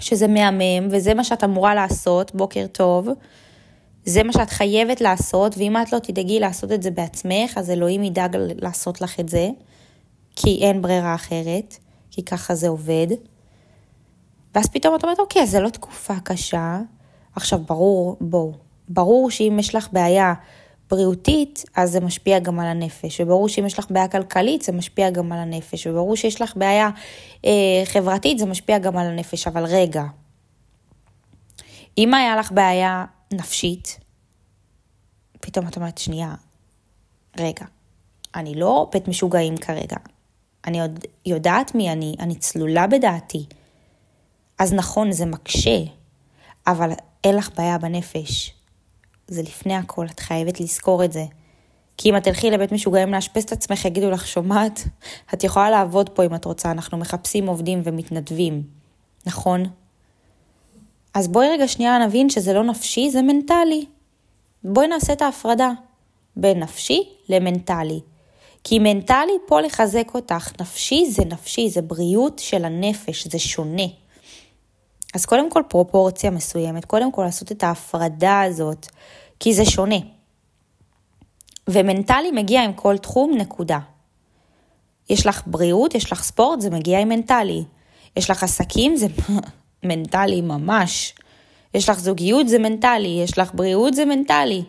שזה 0.00 0.28
מהמם, 0.28 0.88
וזה 0.90 1.14
מה 1.14 1.24
שאת 1.24 1.44
אמורה 1.44 1.74
לעשות, 1.74 2.34
בוקר 2.34 2.66
טוב. 2.72 3.08
זה 4.04 4.22
מה 4.22 4.32
שאת 4.32 4.50
חייבת 4.50 5.00
לעשות, 5.00 5.58
ואם 5.58 5.76
את 5.76 5.92
לא 5.92 5.98
תדאגי 5.98 6.40
לעשות 6.40 6.72
את 6.72 6.82
זה 6.82 6.90
בעצמך, 6.90 7.58
אז 7.58 7.70
אלוהים 7.70 8.04
ידאג 8.04 8.36
לעשות 8.60 9.00
לך 9.00 9.20
את 9.20 9.28
זה, 9.28 9.48
כי 10.36 10.58
אין 10.62 10.82
ברירה 10.82 11.14
אחרת, 11.14 11.76
כי 12.12 12.24
ככה 12.24 12.54
זה 12.54 12.68
עובד. 12.68 13.06
ואז 14.54 14.68
פתאום 14.68 14.94
את 14.94 15.02
אומרת, 15.02 15.18
אוקיי, 15.18 15.46
זה 15.46 15.60
לא 15.60 15.68
תקופה 15.68 16.14
קשה. 16.24 16.80
עכשיו, 17.36 17.58
ברור, 17.58 18.16
בואו, 18.20 18.52
ברור 18.88 19.30
שאם 19.30 19.56
יש 19.60 19.74
לך 19.74 19.88
בעיה 19.92 20.34
בריאותית, 20.90 21.64
אז 21.76 21.90
זה 21.90 22.00
משפיע 22.00 22.38
גם 22.38 22.60
על 22.60 22.66
הנפש, 22.66 23.20
וברור 23.20 23.48
שאם 23.48 23.66
יש 23.66 23.78
לך 23.78 23.86
בעיה 23.90 24.08
כלכלית, 24.08 24.62
זה 24.62 24.72
משפיע 24.72 25.10
גם 25.10 25.32
על 25.32 25.38
הנפש, 25.38 25.86
וברור 25.86 26.16
שיש 26.16 26.40
לך 26.40 26.56
בעיה 26.56 26.90
אה, 27.44 27.50
חברתית, 27.84 28.38
זה 28.38 28.46
משפיע 28.46 28.78
גם 28.78 28.96
על 28.96 29.06
הנפש. 29.06 29.46
אבל 29.46 29.64
רגע, 29.64 30.04
אם 31.98 32.14
היה 32.14 32.36
לך 32.36 32.52
בעיה 32.52 33.04
נפשית, 33.32 33.98
פתאום 35.40 35.68
את 35.68 35.76
אומרת, 35.76 35.98
שנייה, 35.98 36.34
רגע, 37.38 37.64
אני 38.34 38.54
לא 38.54 38.88
בית 38.92 39.08
משוגעים 39.08 39.56
כרגע, 39.56 39.96
אני 40.66 40.80
עוד 40.80 41.04
יודעת 41.26 41.74
מי 41.74 41.92
אני, 41.92 42.14
אני 42.20 42.34
צלולה 42.34 42.86
בדעתי. 42.86 43.46
אז 44.58 44.72
נכון, 44.72 45.12
זה 45.12 45.26
מקשה, 45.26 45.78
אבל 46.66 46.90
אין 47.24 47.36
לך 47.36 47.50
בעיה 47.56 47.78
בנפש. 47.78 48.54
זה 49.28 49.42
לפני 49.42 49.74
הכל, 49.74 50.06
את 50.06 50.20
חייבת 50.20 50.60
לזכור 50.60 51.04
את 51.04 51.12
זה. 51.12 51.24
כי 51.96 52.10
אם 52.10 52.16
את 52.16 52.24
תלכי 52.24 52.50
לבית 52.50 52.72
משוגעים 52.72 53.12
לאשפז 53.12 53.42
את 53.42 53.52
עצמך, 53.52 53.84
יגידו 53.84 54.10
לך, 54.10 54.26
שומעת, 54.26 54.84
את 55.34 55.44
יכולה 55.44 55.70
לעבוד 55.70 56.08
פה 56.08 56.24
אם 56.24 56.34
את 56.34 56.44
רוצה, 56.44 56.70
אנחנו 56.70 56.98
מחפשים 56.98 57.46
עובדים 57.46 57.82
ומתנדבים, 57.84 58.62
נכון? 59.26 59.64
אז 61.14 61.28
בואי 61.28 61.48
רגע 61.48 61.68
שנייה 61.68 62.06
נבין 62.06 62.30
שזה 62.30 62.52
לא 62.52 62.64
נפשי, 62.64 63.10
זה 63.10 63.22
מנטלי. 63.22 63.86
בואי 64.64 64.88
נעשה 64.88 65.12
את 65.12 65.22
ההפרדה 65.22 65.70
בין 66.36 66.62
נפשי 66.62 67.08
למנטלי. 67.28 68.00
כי 68.64 68.78
מנטלי 68.78 69.32
פה 69.46 69.60
לחזק 69.60 70.14
אותך, 70.14 70.52
נפשי 70.60 71.06
זה 71.10 71.24
נפשי, 71.24 71.70
זה 71.70 71.82
בריאות 71.82 72.38
של 72.38 72.64
הנפש, 72.64 73.26
זה 73.26 73.38
שונה. 73.38 73.86
אז 75.14 75.26
קודם 75.26 75.50
כל 75.50 75.62
פרופורציה 75.68 76.30
מסוימת, 76.30 76.84
קודם 76.84 77.12
כל 77.12 77.22
לעשות 77.22 77.52
את 77.52 77.64
ההפרדה 77.64 78.42
הזאת, 78.42 78.86
כי 79.40 79.54
זה 79.54 79.64
שונה. 79.64 79.96
ומנטלי 81.68 82.30
מגיע 82.30 82.64
עם 82.64 82.72
כל 82.72 82.98
תחום, 82.98 83.36
נקודה. 83.36 83.78
יש 85.10 85.26
לך 85.26 85.42
בריאות, 85.46 85.94
יש 85.94 86.12
לך 86.12 86.22
ספורט, 86.22 86.60
זה 86.60 86.70
מגיע 86.70 87.00
עם 87.00 87.08
מנטלי. 87.08 87.64
יש 88.16 88.30
לך 88.30 88.42
עסקים, 88.42 88.96
זה 88.96 89.06
מנטלי 89.84 90.40
ממש. 90.40 91.14
יש 91.74 91.88
לך 91.88 91.98
זוגיות, 91.98 92.48
זה 92.48 92.58
מנטלי. 92.58 93.20
יש 93.24 93.38
לך 93.38 93.50
בריאות, 93.54 93.94
זה 93.94 94.04
מנטלי. 94.04 94.64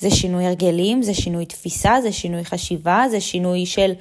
זה 0.00 0.10
שינוי 0.10 0.46
הרגלים, 0.46 1.02
זה 1.02 1.14
שינוי 1.14 1.46
תפיסה, 1.46 1.94
זה 2.02 2.12
שינוי 2.12 2.44
חשיבה, 2.44 3.04
זה 3.10 3.20
שינוי 3.20 3.66
של 3.66 3.92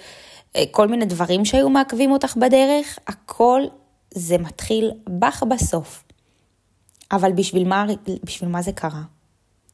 אה, 0.56 0.63
כל 0.72 0.88
מיני 0.88 1.06
דברים 1.06 1.46
שהיו 1.46 1.70
מעכבים 1.70 2.12
אותך 2.12 2.38
בדרך. 2.38 3.00
הכל 3.08 3.62
זה 4.13 4.38
מתחיל 4.38 4.91
בך 5.10 5.44
בסוף. 5.50 6.03
אבל 7.12 7.32
בשביל 7.32 7.68
מה, 7.68 7.86
בשביל 8.24 8.50
מה 8.50 8.62
זה 8.62 8.72
קרה? 8.72 9.01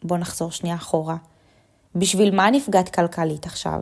בואו 0.04 0.20
נחזור 0.20 0.52
שנייה 0.52 0.76
אחורה. 0.76 1.18
בשביל 1.96 2.36
מה 2.36 2.50
נפגעת 2.50 2.90
כלכלית 2.90 3.46
עכשיו? 3.46 3.80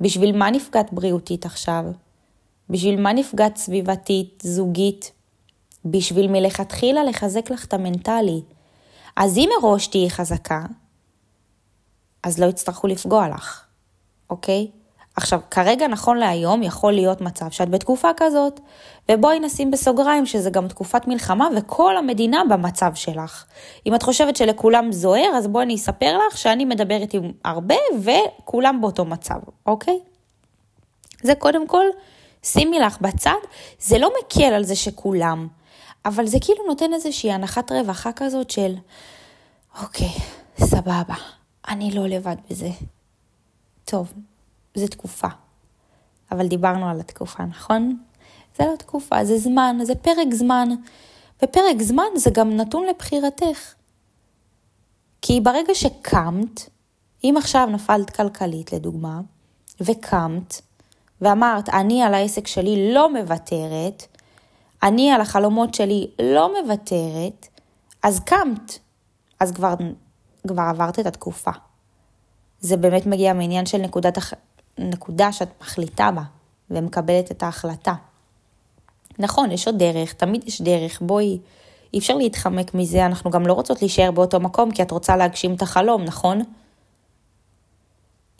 בשביל 0.00 0.36
מה 0.36 0.50
נפגעת 0.50 0.92
בריאותית 0.92 1.46
עכשיו? 1.46 1.84
בשביל 2.70 3.00
מה 3.00 3.12
נפגעת 3.12 3.56
סביבתית, 3.56 4.42
זוגית? 4.46 5.12
בשביל 5.84 6.28
מלכתחילה 6.28 7.04
לחזק 7.04 7.50
לך 7.50 7.64
את 7.64 7.74
המנטלי. 7.74 8.40
אז 9.16 9.38
אם 9.38 9.48
מראש 9.60 9.86
תהיי 9.86 10.10
חזקה, 10.10 10.60
אז 12.22 12.38
לא 12.38 12.46
יצטרכו 12.46 12.86
לפגוע 12.86 13.28
לך, 13.28 13.64
אוקיי? 14.30 14.70
עכשיו, 15.16 15.40
כרגע, 15.50 15.88
נכון 15.88 16.16
להיום, 16.16 16.62
יכול 16.62 16.92
להיות 16.92 17.20
מצב 17.20 17.50
שאת 17.50 17.68
בתקופה 17.68 18.08
כזאת, 18.16 18.60
ובואי 19.10 19.40
נשים 19.40 19.70
בסוגריים 19.70 20.26
שזה 20.26 20.50
גם 20.50 20.68
תקופת 20.68 21.06
מלחמה 21.06 21.48
וכל 21.56 21.96
המדינה 21.96 22.42
במצב 22.50 22.94
שלך. 22.94 23.44
אם 23.86 23.94
את 23.94 24.02
חושבת 24.02 24.36
שלכולם 24.36 24.92
זוהר, 24.92 25.30
אז 25.36 25.46
בואי 25.46 25.64
אני 25.64 25.74
אספר 25.74 26.18
לך 26.26 26.38
שאני 26.38 26.64
מדברת 26.64 27.14
עם 27.14 27.32
הרבה 27.44 27.74
וכולם 28.02 28.80
באותו 28.80 29.04
מצב, 29.04 29.38
אוקיי? 29.66 29.98
זה 31.22 31.34
קודם 31.34 31.66
כל, 31.66 31.84
שימי 32.42 32.78
לך 32.78 33.00
בצד, 33.00 33.30
זה 33.80 33.98
לא 33.98 34.10
מקל 34.20 34.52
על 34.54 34.64
זה 34.64 34.76
שכולם, 34.76 35.48
אבל 36.04 36.26
זה 36.26 36.38
כאילו 36.40 36.66
נותן 36.66 36.94
איזושהי 36.94 37.32
הנחת 37.32 37.72
רווחה 37.72 38.12
כזאת 38.12 38.50
של, 38.50 38.74
אוקיי, 39.82 40.10
סבבה, 40.58 41.14
אני 41.68 41.90
לא 41.90 42.06
לבד 42.06 42.36
בזה. 42.50 42.70
טוב, 43.84 44.12
זה 44.74 44.88
תקופה. 44.88 45.28
אבל 46.32 46.48
דיברנו 46.48 46.88
על 46.88 47.00
התקופה, 47.00 47.44
נכון? 47.44 47.98
זה 48.58 48.64
לא 48.64 48.76
תקופה, 48.76 49.24
זה 49.24 49.38
זמן, 49.38 49.78
זה 49.82 49.94
פרק 49.94 50.34
זמן. 50.34 50.68
ופרק 51.42 51.82
זמן 51.82 52.04
זה 52.16 52.30
גם 52.30 52.56
נתון 52.56 52.86
לבחירתך. 52.86 53.74
כי 55.22 55.40
ברגע 55.40 55.74
שקמת, 55.74 56.68
אם 57.24 57.34
עכשיו 57.38 57.68
נפלת 57.72 58.10
כלכלית 58.10 58.72
לדוגמה, 58.72 59.20
וקמת, 59.80 60.60
ואמרת, 61.20 61.68
אני 61.68 62.02
על 62.02 62.14
העסק 62.14 62.46
שלי 62.46 62.94
לא 62.94 63.12
מוותרת, 63.12 64.06
אני 64.82 65.10
על 65.10 65.20
החלומות 65.20 65.74
שלי 65.74 66.10
לא 66.22 66.62
מוותרת, 66.62 67.48
אז 68.02 68.20
קמת. 68.20 68.78
אז 69.40 69.52
כבר, 69.52 69.74
כבר 70.46 70.62
עברת 70.62 70.98
את 70.98 71.06
התקופה. 71.06 71.50
זה 72.60 72.76
באמת 72.76 73.06
מגיע 73.06 73.32
מעניין 73.32 73.66
של 73.66 73.78
נקודת, 73.78 74.18
נקודה 74.78 75.32
שאת 75.32 75.48
מחליטה 75.60 76.10
בה 76.10 76.22
ומקבלת 76.70 77.30
את 77.30 77.42
ההחלטה. 77.42 77.94
נכון, 79.18 79.50
יש 79.50 79.66
עוד 79.66 79.78
דרך, 79.78 80.12
תמיד 80.12 80.48
יש 80.48 80.62
דרך, 80.62 81.02
בואי, 81.02 81.38
אי 81.94 81.98
אפשר 81.98 82.16
להתחמק 82.16 82.74
מזה, 82.74 83.06
אנחנו 83.06 83.30
גם 83.30 83.46
לא 83.46 83.52
רוצות 83.52 83.82
להישאר 83.82 84.10
באותו 84.10 84.40
מקום 84.40 84.70
כי 84.70 84.82
את 84.82 84.90
רוצה 84.90 85.16
להגשים 85.16 85.54
את 85.54 85.62
החלום, 85.62 86.04
נכון? 86.04 86.42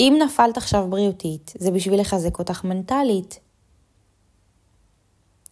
אם 0.00 0.18
נפלת 0.24 0.56
עכשיו 0.56 0.86
בריאותית, 0.90 1.52
זה 1.58 1.70
בשביל 1.70 2.00
לחזק 2.00 2.38
אותך 2.38 2.64
מנטלית. 2.64 3.40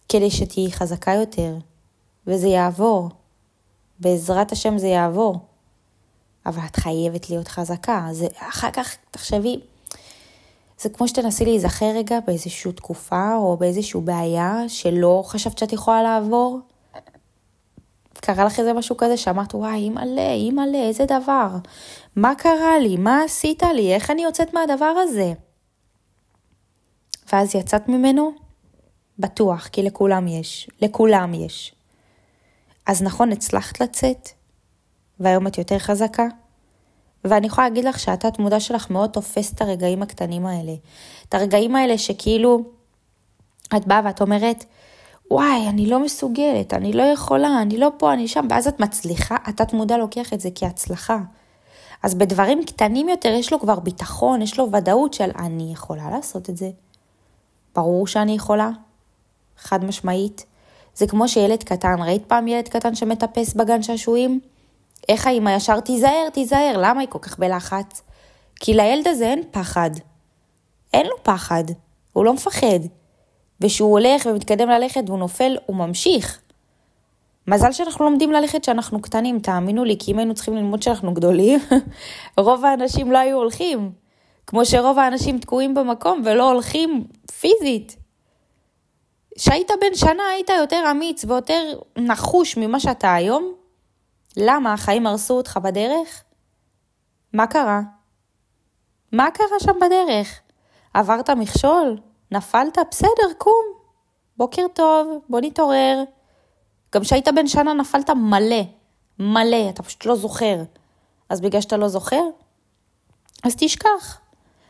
כדי 0.09 0.31
שתהיי 0.31 0.71
חזקה 0.71 1.11
יותר, 1.11 1.57
וזה 2.27 2.47
יעבור. 2.47 3.09
בעזרת 3.99 4.51
השם 4.51 4.77
זה 4.77 4.87
יעבור. 4.87 5.39
אבל 6.45 6.61
את 6.65 6.75
חייבת 6.75 7.29
להיות 7.29 7.47
חזקה. 7.47 8.07
זה, 8.11 8.27
אחר 8.37 8.71
כך, 8.71 8.95
תחשבי, 9.11 9.59
זה 10.79 10.89
כמו 10.89 11.07
שתנסי 11.07 11.45
להיזכר 11.45 11.91
רגע 11.95 12.19
באיזושהי 12.27 12.71
תקופה 12.71 13.35
או 13.35 13.57
באיזושהי 13.57 14.01
בעיה 14.01 14.59
שלא 14.67 15.23
חשבת 15.25 15.57
שאת 15.57 15.73
יכולה 15.73 16.03
לעבור. 16.03 16.59
קרה 18.13 18.45
לך 18.45 18.59
איזה 18.59 18.73
משהו 18.73 18.97
כזה 18.97 19.17
שאמרת, 19.17 19.55
וואי, 19.55 19.75
אימא'לה, 19.75 20.31
אימא'לה, 20.31 20.77
איזה 20.77 21.05
דבר. 21.05 21.47
מה 22.15 22.35
קרה 22.35 22.79
לי? 22.79 22.97
מה 22.97 23.23
עשית 23.23 23.63
לי? 23.63 23.93
איך 23.93 24.11
אני 24.11 24.23
יוצאת 24.23 24.53
מהדבר 24.53 24.93
הזה? 25.03 25.33
ואז 27.33 27.55
יצאת 27.55 27.89
ממנו? 27.89 28.31
בטוח, 29.19 29.67
כי 29.67 29.83
לכולם 29.83 30.27
יש. 30.27 30.69
לכולם 30.81 31.33
יש. 31.33 31.75
אז 32.85 33.01
נכון, 33.01 33.31
הצלחת 33.31 33.81
לצאת, 33.81 34.29
והיום 35.19 35.47
את 35.47 35.57
יותר 35.57 35.79
חזקה? 35.79 36.27
ואני 37.25 37.47
יכולה 37.47 37.69
להגיד 37.69 37.85
לך 37.85 37.99
שהתת 37.99 38.39
מודע 38.39 38.59
שלך 38.59 38.89
מאוד 38.89 39.09
תופס 39.09 39.53
את 39.53 39.61
הרגעים 39.61 40.03
הקטנים 40.03 40.45
האלה. 40.45 40.73
את 41.29 41.33
הרגעים 41.33 41.75
האלה 41.75 41.97
שכאילו, 41.97 42.63
את 43.77 43.87
באה 43.87 44.01
ואת 44.05 44.21
אומרת, 44.21 44.65
וואי, 45.31 45.69
אני 45.69 45.87
לא 45.87 45.99
מסוגלת, 45.99 46.73
אני 46.73 46.93
לא 46.93 47.03
יכולה, 47.03 47.61
אני 47.61 47.77
לא 47.77 47.91
פה, 47.97 48.13
אני 48.13 48.27
שם, 48.27 48.47
ואז 48.49 48.67
את 48.67 48.79
מצליחה, 48.79 49.35
התת 49.43 49.73
מודע 49.73 49.97
לוקח 49.97 50.33
את 50.33 50.41
זה 50.41 50.49
כהצלחה. 50.55 51.19
אז 52.03 52.15
בדברים 52.15 52.65
קטנים 52.65 53.09
יותר 53.09 53.29
יש 53.29 53.51
לו 53.51 53.59
כבר 53.59 53.79
ביטחון, 53.79 54.41
יש 54.41 54.59
לו 54.59 54.71
ודאות 54.71 55.13
של 55.13 55.31
אני 55.39 55.73
יכולה 55.73 56.09
לעשות 56.11 56.49
את 56.49 56.57
זה. 56.57 56.69
ברור 57.75 58.07
שאני 58.07 58.31
יכולה, 58.31 58.69
חד 59.57 59.85
משמעית. 59.85 60.45
זה 60.95 61.07
כמו 61.07 61.27
שילד 61.27 61.63
קטן, 61.63 61.95
ראית 62.01 62.25
פעם 62.25 62.47
ילד 62.47 62.67
קטן 62.67 62.95
שמטפס 62.95 63.53
בגן 63.53 63.83
שעשועים? 63.83 64.39
איך 65.09 65.27
האמא 65.27 65.49
ישר 65.49 65.79
תיזהר, 65.79 66.29
תיזהר, 66.33 66.77
למה 66.77 67.01
היא 67.01 67.09
כל 67.09 67.19
כך 67.19 67.39
בלחץ? 67.39 68.01
כי 68.59 68.73
לילד 68.73 69.07
הזה 69.07 69.25
אין 69.25 69.43
פחד. 69.51 69.89
אין 70.93 71.05
לו 71.05 71.23
פחד, 71.23 71.63
הוא 72.13 72.25
לא 72.25 72.33
מפחד. 72.33 72.79
וכשהוא 73.61 73.91
הולך 73.91 74.25
ומתקדם 74.25 74.69
ללכת 74.69 75.03
והוא 75.07 75.19
נופל, 75.19 75.57
הוא 75.65 75.75
ממשיך. 75.75 76.41
מזל 77.47 77.71
שאנחנו 77.71 78.05
לומדים 78.05 78.31
ללכת 78.31 78.61
כשאנחנו 78.61 79.01
קטנים, 79.01 79.39
תאמינו 79.39 79.83
לי, 79.83 79.95
כי 79.99 80.11
אם 80.11 80.17
היינו 80.17 80.33
צריכים 80.33 80.55
ללמוד 80.55 80.81
שאנחנו 80.81 81.13
גדולים, 81.13 81.59
רוב 82.37 82.65
האנשים 82.65 83.11
לא 83.11 83.17
היו 83.17 83.37
הולכים. 83.37 83.91
כמו 84.47 84.65
שרוב 84.65 84.99
האנשים 84.99 85.39
תקועים 85.39 85.73
במקום 85.73 86.21
ולא 86.25 86.51
הולכים 86.51 87.07
פיזית. 87.39 87.95
כשהיית 89.37 89.71
בן 89.81 89.95
שנה 89.95 90.23
היית 90.33 90.49
יותר 90.49 90.83
אמיץ 90.91 91.25
ויותר 91.25 91.79
נחוש 91.97 92.57
ממה 92.57 92.79
שאתה 92.79 93.13
היום? 93.13 93.53
למה? 94.37 94.73
החיים 94.73 95.07
הרסו 95.07 95.33
אותך 95.33 95.59
בדרך? 95.63 96.23
מה 97.33 97.47
קרה? 97.47 97.81
מה 99.11 99.31
קרה 99.31 99.59
שם 99.59 99.75
בדרך? 99.81 100.39
עברת 100.93 101.29
מכשול? 101.29 101.97
נפלת? 102.31 102.77
בסדר, 102.91 103.33
קום. 103.37 103.65
בוקר 104.37 104.65
טוב, 104.73 105.19
בוא 105.29 105.39
נתעורר. 105.41 106.03
גם 106.95 107.01
כשהיית 107.01 107.27
בן 107.27 107.47
שנה 107.47 107.73
נפלת 107.73 108.09
מלא, 108.09 108.61
מלא, 109.19 109.69
אתה 109.69 109.83
פשוט 109.83 110.05
לא 110.05 110.15
זוכר. 110.15 110.63
אז 111.29 111.41
בגלל 111.41 111.61
שאתה 111.61 111.77
לא 111.77 111.87
זוכר, 111.87 112.23
אז 113.43 113.55
תשכח. 113.57 114.19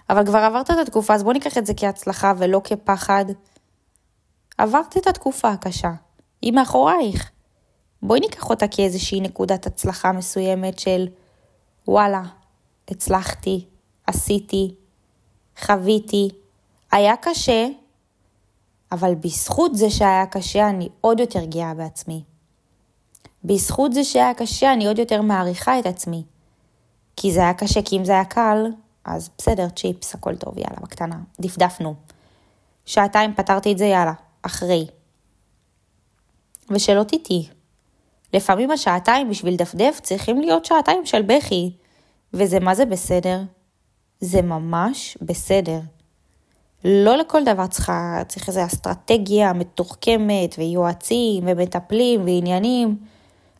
אבל 0.10 0.26
כבר 0.26 0.40
עברת 0.40 0.72
את 0.72 0.78
התקופה, 0.78 1.14
אז 1.14 1.24
בוא 1.24 1.34
ניקח 1.34 1.58
את 1.58 1.66
זה 1.66 1.74
כהצלחה 1.78 2.34
ולא 2.38 2.62
כפחד. 2.64 3.26
עברת 4.58 4.98
את 4.98 5.08
התקופה 5.08 5.50
הקשה, 5.50 5.92
היא 6.42 6.54
מאחורייך. 6.54 7.32
בואי 8.08 8.20
ניקח 8.20 8.50
אותה 8.50 8.68
כאיזושהי 8.68 9.22
נקודת 9.22 9.66
הצלחה 9.66 10.12
מסוימת 10.12 10.80
של 10.80 11.08
וואלה, 11.88 12.24
הצלחתי, 12.88 13.66
עשיתי, 14.08 14.76
חוויתי, 15.60 16.30
היה 16.92 17.18
קשה, 17.22 17.68
אבל 18.92 19.16
בזכות 19.16 19.76
זה 19.76 19.90
שהיה 19.90 20.26
קשה 20.26 20.70
אני 20.70 20.90
עוד 21.02 21.20
יותר 21.20 21.46
גאה 21.46 21.74
בעצמי. 21.74 22.24
בזכות 23.44 23.94
זה 23.94 24.04
שהיה 24.04 24.34
קשה 24.34 24.74
אני 24.74 24.88
עוד 24.88 25.00
יותר 25.00 25.22
מעריכה 25.22 25.80
את 25.80 25.86
עצמי. 25.86 26.24
כי 27.16 27.34
זה 27.34 27.40
היה 27.40 27.54
קשה, 27.54 27.82
כי 27.82 27.98
אם 27.98 28.06
זה 28.06 28.12
היה 28.12 28.26
קל, 28.26 28.66
אז 29.06 29.30
בסדר, 29.38 29.70
צ'יפס, 29.70 30.16
הכל 30.16 30.36
טוב, 30.36 30.58
יאללה, 30.58 30.80
בקטנה, 30.82 31.20
דפדפנו. 31.42 31.96
שעתיים 32.86 33.36
פתרתי 33.36 33.72
את 33.72 33.78
זה, 33.78 33.86
יאללה, 33.86 34.14
אחרי. 34.42 34.88
ושלא 36.70 37.04
תטעי. 37.04 37.55
לפעמים 38.36 38.72
השעתיים 38.72 39.30
בשביל 39.30 39.56
דפדף 39.56 40.00
צריכים 40.04 40.42
להיות 40.42 40.66
שעתיים 40.66 41.06
של 41.06 41.22
בכי, 41.22 41.72
וזה 42.34 42.60
מה 42.60 42.76
זה 42.76 42.86
בסדר? 42.86 43.42
זה 44.20 44.42
ממש 44.42 45.18
בסדר. 45.22 45.80
לא 46.86 47.18
לכל 47.18 47.44
דבר 47.44 47.68
צריכה, 47.68 48.24
צריך 48.28 48.48
איזו 48.48 48.66
אסטרטגיה 48.66 49.54
מתוחכמת 49.54 50.56
ויועצים 50.58 51.44
ומטפלים 51.48 52.22
ועניינים. 52.26 52.98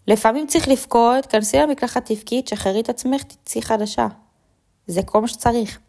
לפעמים 0.08 0.48
צריך 0.48 0.68
לבכות, 0.68 1.26
כנסי 1.26 1.58
למקלחת 1.58 2.12
תבכי, 2.12 2.42
תשחררי 2.42 2.80
את 2.80 2.90
עצמך, 2.90 3.24
תצאי 3.24 3.62
חדשה. 3.62 4.08
זה 4.88 5.04
כל 5.04 5.22
מה 5.22 5.28
שצריך. 5.28 5.80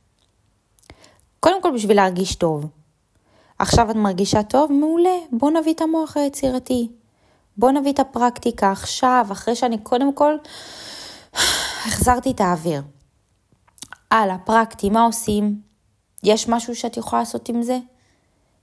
קודם 1.40 1.62
כל 1.62 1.74
בשביל 1.74 1.96
להרגיש 1.96 2.34
טוב. 2.34 2.66
עכשיו 3.58 3.90
את 3.90 3.96
מרגישה 3.96 4.42
טוב? 4.42 4.72
מעולה. 4.72 5.16
בוא 5.32 5.50
נביא 5.50 5.74
את 5.74 5.80
המוח 5.80 6.16
היצירתי. 6.16 6.88
בוא 7.58 7.70
נביא 7.70 7.92
את 7.92 8.00
הפרקטיקה 8.00 8.72
עכשיו, 8.72 9.26
אחרי 9.32 9.56
שאני 9.56 9.78
קודם 9.78 10.14
כל 10.14 10.36
החזרתי 11.86 12.30
את 12.30 12.40
האוויר. 12.40 12.82
הלאה, 14.10 14.38
פרקטי, 14.38 14.90
מה 14.90 15.04
עושים? 15.04 15.60
יש 16.22 16.48
משהו 16.48 16.74
שאת 16.74 16.96
יכולה 16.96 17.22
לעשות 17.22 17.48
עם 17.48 17.62
זה? 17.62 17.78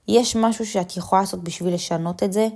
יש 0.08 0.36
משהו 0.36 0.66
שאת 0.66 0.96
יכולה 0.96 1.20
לעשות 1.20 1.44
בשביל 1.44 1.74
לשנות 1.74 2.22
את 2.22 2.32
זה? 2.32 2.48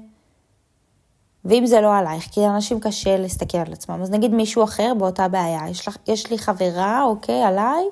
ואם 1.44 1.66
זה 1.66 1.80
לא 1.80 1.96
עלייך, 1.96 2.28
כי 2.32 2.40
לאנשים 2.40 2.80
קשה 2.80 3.16
להסתכל 3.16 3.58
על 3.58 3.72
עצמם, 3.72 4.02
אז 4.02 4.10
נגיד 4.10 4.30
מישהו 4.30 4.64
אחר 4.64 4.92
באותה 4.98 5.28
בעיה, 5.28 5.60
יש, 5.70 5.88
לך, 5.88 5.96
יש 6.08 6.30
לי 6.30 6.38
חברה, 6.38 7.02
אוקיי, 7.02 7.42
עליי, 7.42 7.84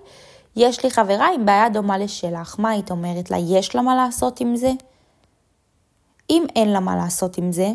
יש 0.57 0.85
לי 0.85 0.91
חברה 0.91 1.26
עם 1.35 1.47
בעיה 1.47 1.69
דומה 1.69 1.99
לשלך, 1.99 2.57
מה 2.59 2.71
היית 2.71 2.91
אומרת 2.91 3.31
לה? 3.31 3.37
יש 3.38 3.75
לה 3.75 3.83
מה 3.83 3.97
לעשות 3.97 4.40
עם 4.40 4.57
זה? 4.57 4.73
אם 6.31 6.44
אין 6.57 6.73
לה 6.73 6.81
מה 6.81 6.97
לעשות 6.97 7.38
עם 7.38 7.53
זה, 7.53 7.73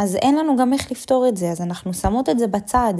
אז 0.00 0.16
אין 0.16 0.36
לנו 0.36 0.56
גם 0.56 0.72
איך 0.72 0.92
לפתור 0.92 1.28
את 1.28 1.36
זה, 1.36 1.50
אז 1.50 1.60
אנחנו 1.60 1.94
שמות 1.94 2.28
את 2.28 2.38
זה 2.38 2.46
בצד, 2.46 2.94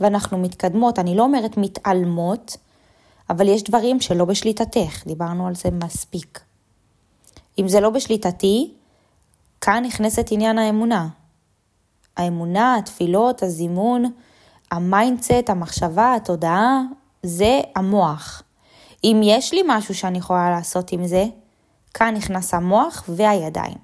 ואנחנו 0.00 0.38
מתקדמות, 0.38 0.98
אני 0.98 1.16
לא 1.16 1.22
אומרת 1.22 1.56
מתעלמות, 1.56 2.56
אבל 3.30 3.48
יש 3.48 3.62
דברים 3.64 4.00
שלא 4.00 4.24
בשליטתך, 4.24 5.06
דיברנו 5.06 5.46
על 5.46 5.54
זה 5.54 5.68
מספיק. 5.70 6.40
אם 7.58 7.68
זה 7.68 7.80
לא 7.80 7.90
בשליטתי, 7.90 8.74
כאן 9.60 9.84
נכנסת 9.84 10.28
עניין 10.30 10.58
האמונה. 10.58 11.08
האמונה, 12.16 12.76
התפילות, 12.76 13.42
הזימון, 13.42 14.04
ה 14.70 14.79
mindset, 14.79 15.48
המחשבה, 15.50 16.14
התודעה, 16.14 16.80
זה 17.22 17.60
המוח. 17.76 18.42
אם 19.04 19.20
יש 19.24 19.52
לי 19.52 19.60
משהו 19.66 19.94
שאני 19.94 20.18
יכולה 20.18 20.50
לעשות 20.50 20.92
עם 20.92 21.06
זה, 21.06 21.24
כאן 21.94 22.14
נכנס 22.16 22.54
המוח 22.54 23.04
והידיים. 23.08 23.83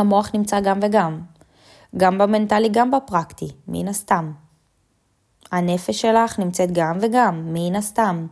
המוח 0.00 0.30
נמצא 0.34 0.60
גם 0.60 0.78
וגם, 0.82 1.20
גם 1.96 2.18
במנטלי, 2.18 2.68
גם 2.68 2.90
בפרקטי, 2.90 3.48
מן 3.68 3.88
הסתם. 3.88 4.32
הנפש 5.52 6.00
שלך 6.00 6.38
נמצאת 6.38 6.72
גם 6.72 6.98
וגם, 7.00 7.42
מן 7.44 7.76
הסתם. 7.76 8.26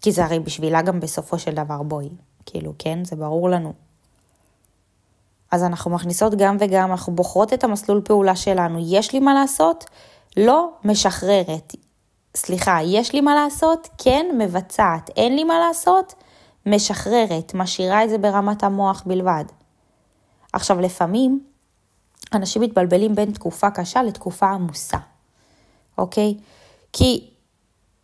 כי 0.00 0.12
זה 0.12 0.24
הרי 0.24 0.40
בשבילה 0.40 0.82
גם 0.82 1.00
בסופו 1.00 1.38
של 1.38 1.54
דבר 1.54 1.82
בואי, 1.82 2.08
כאילו, 2.46 2.72
כן? 2.78 3.04
זה 3.04 3.16
ברור 3.16 3.50
לנו. 3.50 3.72
אז 5.50 5.64
אנחנו 5.64 5.90
מכניסות 5.90 6.34
גם 6.34 6.56
וגם, 6.60 6.90
אנחנו 6.90 7.14
בוחרות 7.14 7.52
את 7.52 7.64
המסלול 7.64 8.00
פעולה 8.04 8.36
שלנו. 8.36 8.78
יש 8.82 9.12
לי 9.12 9.20
מה 9.20 9.34
לעשות? 9.34 9.84
לא 10.36 10.70
משחררת. 10.84 11.76
סליחה, 12.36 12.78
יש 12.82 13.12
לי 13.12 13.20
מה 13.20 13.34
לעשות? 13.34 13.88
כן, 13.98 14.26
מבצעת. 14.38 15.10
אין 15.16 15.36
לי 15.36 15.44
מה 15.44 15.58
לעשות? 15.58 16.14
משחררת, 16.66 17.54
משאירה 17.54 18.04
את 18.04 18.10
זה 18.10 18.18
ברמת 18.18 18.64
המוח 18.64 19.02
בלבד. 19.06 19.44
עכשיו, 20.54 20.80
לפעמים 20.80 21.40
אנשים 22.34 22.62
מתבלבלים 22.62 23.14
בין 23.14 23.32
תקופה 23.32 23.70
קשה 23.70 24.02
לתקופה 24.02 24.46
עמוסה, 24.46 24.96
אוקיי? 25.98 26.34
כי, 26.92 27.30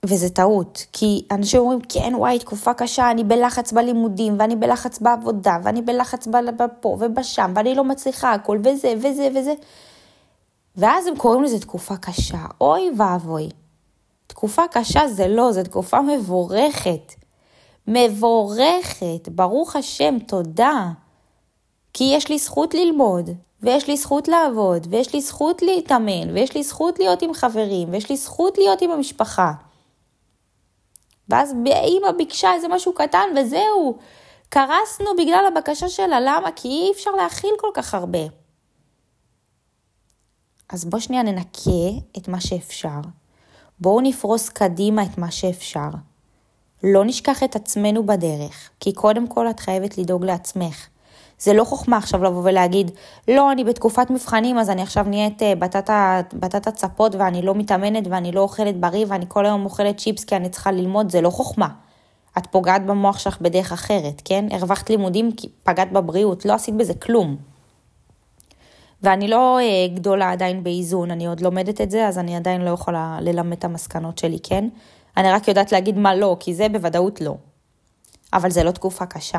וזה 0.04 0.30
טעות, 0.30 0.86
כי 0.92 1.26
אנשים 1.30 1.60
אומרים, 1.60 1.80
כן, 1.88 2.12
וואי, 2.16 2.38
תקופה 2.38 2.74
קשה, 2.74 3.10
אני 3.10 3.24
בלחץ 3.24 3.72
בלימודים, 3.72 4.36
ואני 4.38 4.56
בלחץ 4.56 4.98
בעבודה, 4.98 5.56
ואני 5.62 5.82
בלחץ 5.82 6.26
בפה 6.26 6.88
ובשם, 7.00 7.52
ואני 7.56 7.74
לא 7.74 7.84
מצליחה 7.84 8.32
הכל, 8.32 8.58
וזה, 8.64 8.94
וזה, 8.96 9.28
וזה. 9.34 9.54
ואז 10.76 11.06
הם 11.06 11.16
קוראים 11.16 11.42
לזה 11.42 11.60
תקופה 11.60 11.96
קשה. 11.96 12.44
אוי 12.60 12.90
ואבוי. 12.98 13.48
תקופה 14.26 14.62
קשה 14.70 15.08
זה 15.08 15.28
לא, 15.28 15.52
זו 15.52 15.62
תקופה 15.62 16.00
מבורכת. 16.02 17.14
מבורכת, 17.86 19.28
ברוך 19.28 19.76
השם, 19.76 20.18
תודה. 20.18 20.90
כי 21.92 22.04
יש 22.16 22.28
לי 22.28 22.38
זכות 22.38 22.74
ללמוד, 22.74 23.30
ויש 23.62 23.88
לי 23.88 23.96
זכות 23.96 24.28
לעבוד, 24.28 24.86
ויש 24.90 25.14
לי 25.14 25.20
זכות 25.20 25.62
להתאמן, 25.62 26.30
ויש 26.34 26.54
לי 26.54 26.62
זכות 26.62 26.98
להיות 26.98 27.22
עם 27.22 27.34
חברים, 27.34 27.92
ויש 27.92 28.10
לי 28.10 28.16
זכות 28.16 28.58
להיות 28.58 28.82
עם 28.82 28.90
המשפחה. 28.90 29.52
ואז 31.28 31.54
אימא 31.66 32.12
ביקשה 32.12 32.54
איזה 32.54 32.68
משהו 32.68 32.92
קטן 32.92 33.28
וזהו. 33.36 33.98
קרסנו 34.48 35.06
בגלל 35.18 35.44
הבקשה 35.48 35.88
שלה, 35.88 36.20
למה? 36.20 36.52
כי 36.56 36.68
אי 36.68 36.92
אפשר 36.92 37.10
להכיל 37.10 37.50
כל 37.60 37.70
כך 37.74 37.94
הרבה. 37.94 38.18
אז 40.68 40.84
בוא 40.84 40.98
שנייה 40.98 41.22
ננקה 41.22 41.90
את 42.18 42.28
מה 42.28 42.40
שאפשר. 42.40 43.00
בואו 43.80 44.00
נפרוס 44.00 44.48
קדימה 44.48 45.02
את 45.02 45.18
מה 45.18 45.30
שאפשר. 45.30 45.88
לא 46.82 47.04
נשכח 47.04 47.42
את 47.42 47.56
עצמנו 47.56 48.06
בדרך, 48.06 48.70
כי 48.80 48.92
קודם 48.92 49.26
כל 49.26 49.50
את 49.50 49.60
חייבת 49.60 49.98
לדאוג 49.98 50.24
לעצמך. 50.24 50.86
זה 51.40 51.52
לא 51.52 51.64
חוכמה 51.64 51.96
עכשיו 51.96 52.24
לבוא 52.24 52.42
ולהגיד, 52.44 52.90
לא, 53.28 53.52
אני 53.52 53.64
בתקופת 53.64 54.10
מבחנים, 54.10 54.58
אז 54.58 54.70
אני 54.70 54.82
עכשיו 54.82 55.04
נהיית 55.08 55.42
אה, 55.42 55.54
בטטה 56.34 56.70
צפות 56.70 57.14
ואני 57.14 57.42
לא 57.42 57.54
מתאמנת 57.54 58.06
ואני 58.10 58.32
לא 58.32 58.40
אוכלת 58.40 58.80
בריא 58.80 59.06
ואני 59.08 59.24
כל 59.28 59.46
היום 59.46 59.64
אוכלת 59.64 59.96
צ'יפס 59.96 60.24
כי 60.24 60.36
אני 60.36 60.48
צריכה 60.48 60.72
ללמוד, 60.72 61.10
זה 61.10 61.20
לא 61.20 61.30
חוכמה. 61.30 61.68
את 62.38 62.46
פוגעת 62.46 62.86
במוח 62.86 63.18
שלך 63.18 63.40
בדרך 63.40 63.72
אחרת, 63.72 64.22
כן? 64.24 64.44
הרווחת 64.50 64.90
לימודים 64.90 65.32
כי 65.32 65.48
פגעת 65.62 65.92
בבריאות, 65.92 66.44
לא 66.44 66.52
עשית 66.52 66.74
בזה 66.74 66.94
כלום. 66.94 67.36
ואני 69.02 69.28
לא 69.28 69.58
אה, 69.58 69.94
גדולה 69.94 70.32
עדיין 70.32 70.64
באיזון, 70.64 71.10
אני 71.10 71.26
עוד 71.26 71.40
לומדת 71.40 71.80
את 71.80 71.90
זה, 71.90 72.08
אז 72.08 72.18
אני 72.18 72.36
עדיין 72.36 72.60
לא 72.60 72.70
יכולה 72.70 73.18
ללמד 73.20 73.56
את 73.56 73.64
המסקנות 73.64 74.18
שלי, 74.18 74.38
כן? 74.42 74.68
אני 75.16 75.32
רק 75.32 75.48
יודעת 75.48 75.72
להגיד 75.72 75.98
מה 75.98 76.14
לא, 76.14 76.36
כי 76.40 76.54
זה 76.54 76.68
בוודאות 76.68 77.20
לא. 77.20 77.34
אבל 78.32 78.50
זה 78.50 78.64
לא 78.64 78.70
תקופה 78.70 79.06
קשה. 79.06 79.38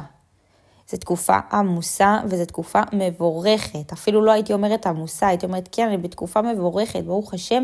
זו 0.91 0.97
תקופה 0.97 1.39
עמוסה 1.51 2.19
וזו 2.25 2.45
תקופה 2.45 2.81
מבורכת. 2.93 3.91
אפילו 3.93 4.21
לא 4.21 4.31
הייתי 4.31 4.53
אומרת 4.53 4.87
עמוסה, 4.87 5.27
הייתי 5.27 5.45
אומרת, 5.45 5.69
כן, 5.71 5.87
אני 5.87 5.97
בתקופה 5.97 6.41
מבורכת, 6.41 7.03
ברוך 7.03 7.33
השם, 7.33 7.63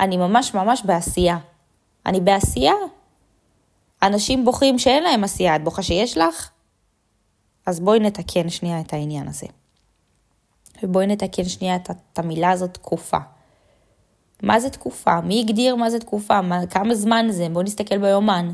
אני 0.00 0.16
ממש 0.16 0.54
ממש 0.54 0.82
בעשייה. 0.84 1.38
אני 2.06 2.20
בעשייה. 2.20 2.74
אנשים 4.02 4.44
בוכים 4.44 4.78
שאין 4.78 5.02
להם 5.02 5.24
עשייה, 5.24 5.56
את 5.56 5.64
בוכה 5.64 5.82
שיש 5.82 6.18
לך? 6.18 6.50
אז 7.66 7.80
בואי 7.80 8.00
נתקן 8.00 8.48
שנייה 8.48 8.80
את 8.80 8.92
העניין 8.92 9.28
הזה. 9.28 9.46
ובואי 10.82 11.06
נתקן 11.06 11.44
שנייה 11.44 11.76
את, 11.76 11.90
את 11.90 12.18
המילה 12.18 12.50
הזאת 12.50 12.74
תקופה. 12.74 13.18
מה 14.42 14.60
זה 14.60 14.70
תקופה? 14.70 15.20
מי 15.20 15.40
הגדיר 15.40 15.76
מה 15.76 15.90
זה 15.90 15.98
תקופה? 15.98 16.40
מה, 16.40 16.66
כמה 16.66 16.94
זמן 16.94 17.26
זה? 17.30 17.48
בואו 17.48 17.64
נסתכל 17.64 17.98
ביומן. 17.98 18.52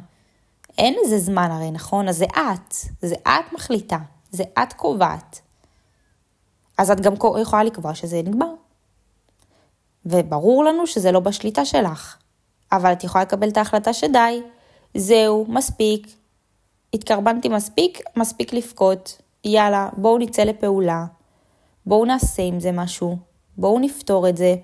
אין 0.78 0.94
איזה 1.04 1.18
זמן 1.18 1.50
הרי, 1.50 1.70
נכון? 1.70 2.08
אז 2.08 2.16
זה 2.16 2.24
את. 2.24 2.74
זה 3.02 3.14
את 3.14 3.52
מחליטה. 3.52 3.98
זה 4.32 4.44
את 4.62 4.72
קובעת. 4.72 5.40
אז 6.78 6.90
את 6.90 7.00
גם 7.00 7.14
יכולה 7.40 7.64
לקבוע 7.64 7.94
שזה 7.94 8.22
נגמר. 8.24 8.54
וברור 10.06 10.64
לנו 10.64 10.86
שזה 10.86 11.12
לא 11.12 11.20
בשליטה 11.20 11.64
שלך. 11.64 12.16
אבל 12.72 12.92
את 12.92 13.04
יכולה 13.04 13.24
לקבל 13.24 13.48
את 13.48 13.56
ההחלטה 13.56 13.92
שדי, 13.92 14.42
זהו, 14.96 15.46
מספיק, 15.48 16.06
התקרבנתי 16.94 17.48
מספיק, 17.48 18.00
מספיק 18.16 18.52
לבכות, 18.52 19.22
יאללה, 19.44 19.88
בואו 19.96 20.18
נצא 20.18 20.42
לפעולה, 20.42 21.04
בואו 21.86 22.04
נעשה 22.04 22.42
עם 22.42 22.60
זה 22.60 22.72
משהו, 22.72 23.16
בואו 23.56 23.80
נפתור 23.80 24.28
את 24.28 24.36
זה. 24.36 24.54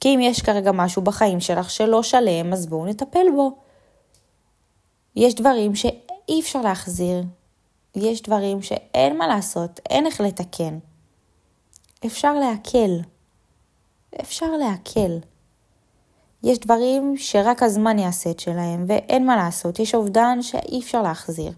כי 0.00 0.14
אם 0.14 0.20
יש 0.20 0.42
כרגע 0.42 0.72
משהו 0.72 1.02
בחיים 1.02 1.40
שלך 1.40 1.70
שלא 1.70 2.02
שלם, 2.02 2.52
אז 2.52 2.66
בואו 2.66 2.86
נטפל 2.86 3.26
בו. 3.36 3.58
יש 5.16 5.34
דברים 5.34 5.74
שאי 5.74 6.40
אפשר 6.40 6.60
להחזיר, 6.60 7.22
יש 7.94 8.22
דברים 8.22 8.62
שאין 8.62 9.18
מה 9.18 9.26
לעשות, 9.26 9.80
אין 9.90 10.06
איך 10.06 10.20
לתקן. 10.20 10.78
אפשר 12.06 12.34
להקל. 12.34 13.00
אפשר 14.20 14.56
להקל. 14.56 15.18
יש 16.42 16.58
דברים 16.58 17.14
שרק 17.16 17.62
הזמן 17.62 17.98
יעשה 17.98 18.30
את 18.30 18.40
שלהם, 18.40 18.84
ואין 18.88 19.26
מה 19.26 19.36
לעשות, 19.36 19.78
יש 19.78 19.94
אובדן 19.94 20.42
שאי 20.42 20.80
אפשר 20.80 21.02
להחזיר. 21.02 21.52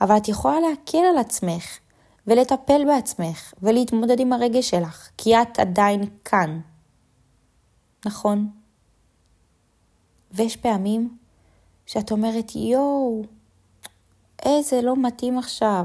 אבל 0.00 0.16
את 0.16 0.28
יכולה 0.28 0.60
להקל 0.60 1.04
על 1.10 1.18
עצמך, 1.18 1.78
ולטפל 2.26 2.84
בעצמך, 2.86 3.52
ולהתמודד 3.62 4.20
עם 4.20 4.32
הרגש 4.32 4.70
שלך, 4.70 5.08
כי 5.18 5.42
את 5.42 5.58
עדיין 5.58 6.04
כאן. 6.24 6.60
נכון? 8.06 8.50
ויש 10.30 10.56
פעמים 10.56 11.16
שאת 11.86 12.12
אומרת, 12.12 12.56
יואו, 12.56 13.22
איזה 14.44 14.82
לא 14.82 14.96
מתאים 14.96 15.38
עכשיו. 15.38 15.84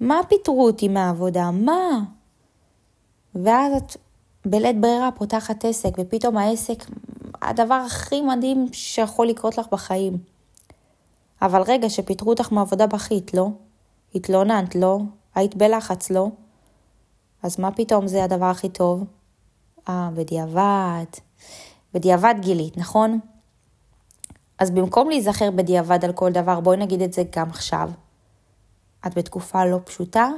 מה 0.00 0.20
פיטרו 0.28 0.66
אותי 0.66 0.88
מהעבודה? 0.88 1.50
מה? 1.50 2.00
ואז 3.34 3.72
את 3.76 3.96
בלית 4.46 4.80
ברירה 4.80 5.10
פותחת 5.12 5.64
עסק, 5.64 5.90
ופתאום 5.98 6.36
העסק, 6.36 6.84
הדבר 7.42 7.74
הכי 7.74 8.20
מדהים 8.22 8.66
שיכול 8.72 9.26
לקרות 9.26 9.58
לך 9.58 9.66
בחיים. 9.72 10.18
אבל 11.42 11.62
רגע, 11.62 11.90
שפיטרו 11.90 12.30
אותך 12.30 12.52
מעבודה 12.52 12.86
בכית, 12.86 13.34
לא? 13.34 13.48
התלוננת, 14.14 14.74
לא? 14.74 14.98
היית 15.34 15.54
בלחץ, 15.54 16.10
לא? 16.10 16.28
אז 17.42 17.60
מה 17.60 17.70
פתאום 17.72 18.06
זה 18.06 18.24
הדבר 18.24 18.44
הכי 18.44 18.68
טוב? 18.68 19.04
אה, 19.88 20.10
בדיעבד. 20.14 21.04
בדיעבד 21.94 22.34
גילית, 22.40 22.76
נכון? 22.76 23.18
אז 24.58 24.70
במקום 24.70 25.08
להיזכר 25.08 25.50
בדיעבד 25.50 26.04
על 26.04 26.12
כל 26.12 26.32
דבר, 26.32 26.60
בואי 26.60 26.76
נגיד 26.76 27.02
את 27.02 27.12
זה 27.12 27.22
גם 27.36 27.50
עכשיו. 27.50 27.90
את 29.06 29.18
בתקופה 29.18 29.64
לא 29.64 29.78
פשוטה, 29.84 30.30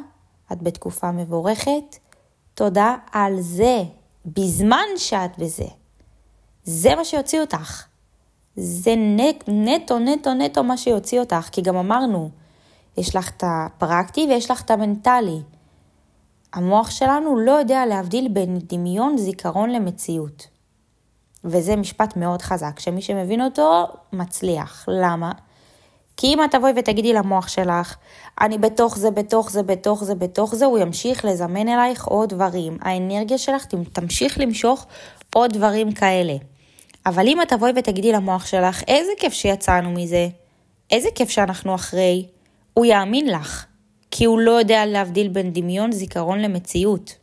את 0.53 0.63
בתקופה 0.63 1.11
מבורכת, 1.13 1.97
תודה 2.55 2.95
על 3.13 3.41
זה, 3.41 3.83
בזמן 4.27 4.87
שאת 4.97 5.39
בזה. 5.39 5.67
זה 6.65 6.95
מה 6.95 7.05
שיוציא 7.05 7.41
אותך. 7.41 7.87
זה 8.57 8.95
נטו, 9.49 9.99
נטו, 9.99 10.35
נטו 10.35 10.65
מה 10.65 10.77
שיוציא 10.77 11.21
אותך, 11.21 11.49
כי 11.53 11.63
גם 11.63 11.77
אמרנו, 11.77 12.31
יש 12.97 13.17
לך 13.17 13.31
את 13.37 13.45
הפרקטי 13.47 14.27
ויש 14.29 14.51
לך 14.51 14.63
את 14.63 14.71
המנטלי. 14.71 15.41
המוח 16.53 16.91
שלנו 16.91 17.39
לא 17.39 17.53
יודע 17.53 17.87
להבדיל 17.87 18.29
בין 18.29 18.59
דמיון, 18.59 19.19
זיכרון 19.19 19.71
למציאות. 19.71 20.47
וזה 21.45 21.77
משפט 21.77 22.17
מאוד 22.17 22.43
חזק, 22.43 22.81
שמי 22.81 23.03
שמבין 23.03 23.43
אותו, 23.43 23.87
מצליח. 24.13 24.85
למה? 24.89 25.33
כי 26.17 26.27
אם 26.27 26.45
את 26.45 26.51
תבואי 26.51 26.73
ותגידי 26.77 27.13
למוח 27.13 27.49
שלך, 27.49 27.97
אני 28.41 28.59
בתוך 28.59 28.99
זה, 28.99 29.11
בתוך 29.11 29.51
זה, 29.51 29.63
בתוך 29.63 30.05
זה, 30.05 30.15
בתוך 30.15 30.55
זה, 30.55 30.65
הוא 30.65 30.79
ימשיך 30.79 31.25
לזמן 31.25 31.69
אלייך 31.69 32.05
עוד 32.05 32.29
דברים. 32.29 32.79
האנרגיה 32.81 33.39
שלך 33.39 33.65
תמשיך 33.93 34.39
למשוך 34.41 34.87
עוד 35.35 35.53
דברים 35.53 35.93
כאלה. 35.93 36.35
אבל 37.07 37.29
אם 37.29 37.43
את 37.43 37.49
תבואי 37.49 37.73
ותגידי 37.77 38.13
למוח 38.13 38.47
שלך, 38.47 38.83
איזה 38.89 39.13
כיף 39.19 39.33
שיצאנו 39.33 39.91
מזה, 39.91 40.29
איזה 40.91 41.09
כיף 41.15 41.31
שאנחנו 41.31 41.75
אחרי, 41.75 42.27
הוא 42.75 42.87
יאמין 42.87 43.29
לך, 43.29 43.65
כי 44.11 44.25
הוא 44.25 44.41
לא 44.41 44.51
יודע 44.51 44.87
להבדיל 44.87 45.29
בין 45.29 45.53
דמיון, 45.53 45.93
זיכרון 45.93 46.39
למציאות. 46.39 47.15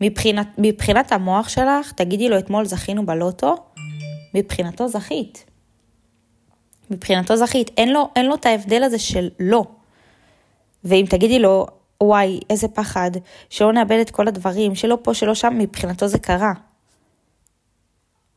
מבחינת, 0.00 0.48
מבחינת 0.58 1.12
המוח 1.12 1.48
שלך, 1.48 1.92
תגידי 1.92 2.28
לו 2.28 2.38
אתמול 2.38 2.64
זכינו 2.64 3.06
בלוטו, 3.06 3.56
מבחינתו 4.34 4.88
זכית. 4.88 5.44
מבחינתו 6.90 7.36
זכית, 7.36 7.70
אין 7.76 7.92
לו, 7.92 8.08
אין 8.16 8.26
לו 8.26 8.34
את 8.34 8.46
ההבדל 8.46 8.82
הזה 8.82 8.98
של 8.98 9.28
לא. 9.40 9.64
ואם 10.84 11.04
תגידי 11.10 11.38
לו, 11.38 11.66
וואי, 12.02 12.40
איזה 12.50 12.68
פחד, 12.68 13.10
שלא 13.50 13.72
נאבד 13.72 13.98
את 14.00 14.10
כל 14.10 14.28
הדברים, 14.28 14.74
שלא 14.74 14.98
פה, 15.02 15.14
שלא 15.14 15.34
שם, 15.34 15.58
מבחינתו 15.58 16.08
זה 16.08 16.18
קרה. 16.18 16.52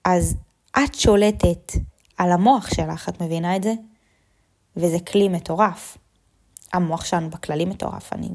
אז 0.06 0.36
את 0.78 0.96
שולטת 0.96 1.72
על 2.18 2.32
המוח 2.32 2.70
שלך, 2.74 3.10
את 3.10 3.22
מבינה 3.22 3.56
את 3.56 3.64
זה? 3.64 3.74
וזה 4.76 4.98
כלי 5.00 5.30
מטורף. 5.30 5.98
המוח 6.74 7.06
שלנו 7.06 7.30
בכללי 7.30 7.66
מטורף, 7.66 8.14
אני... 8.14 8.30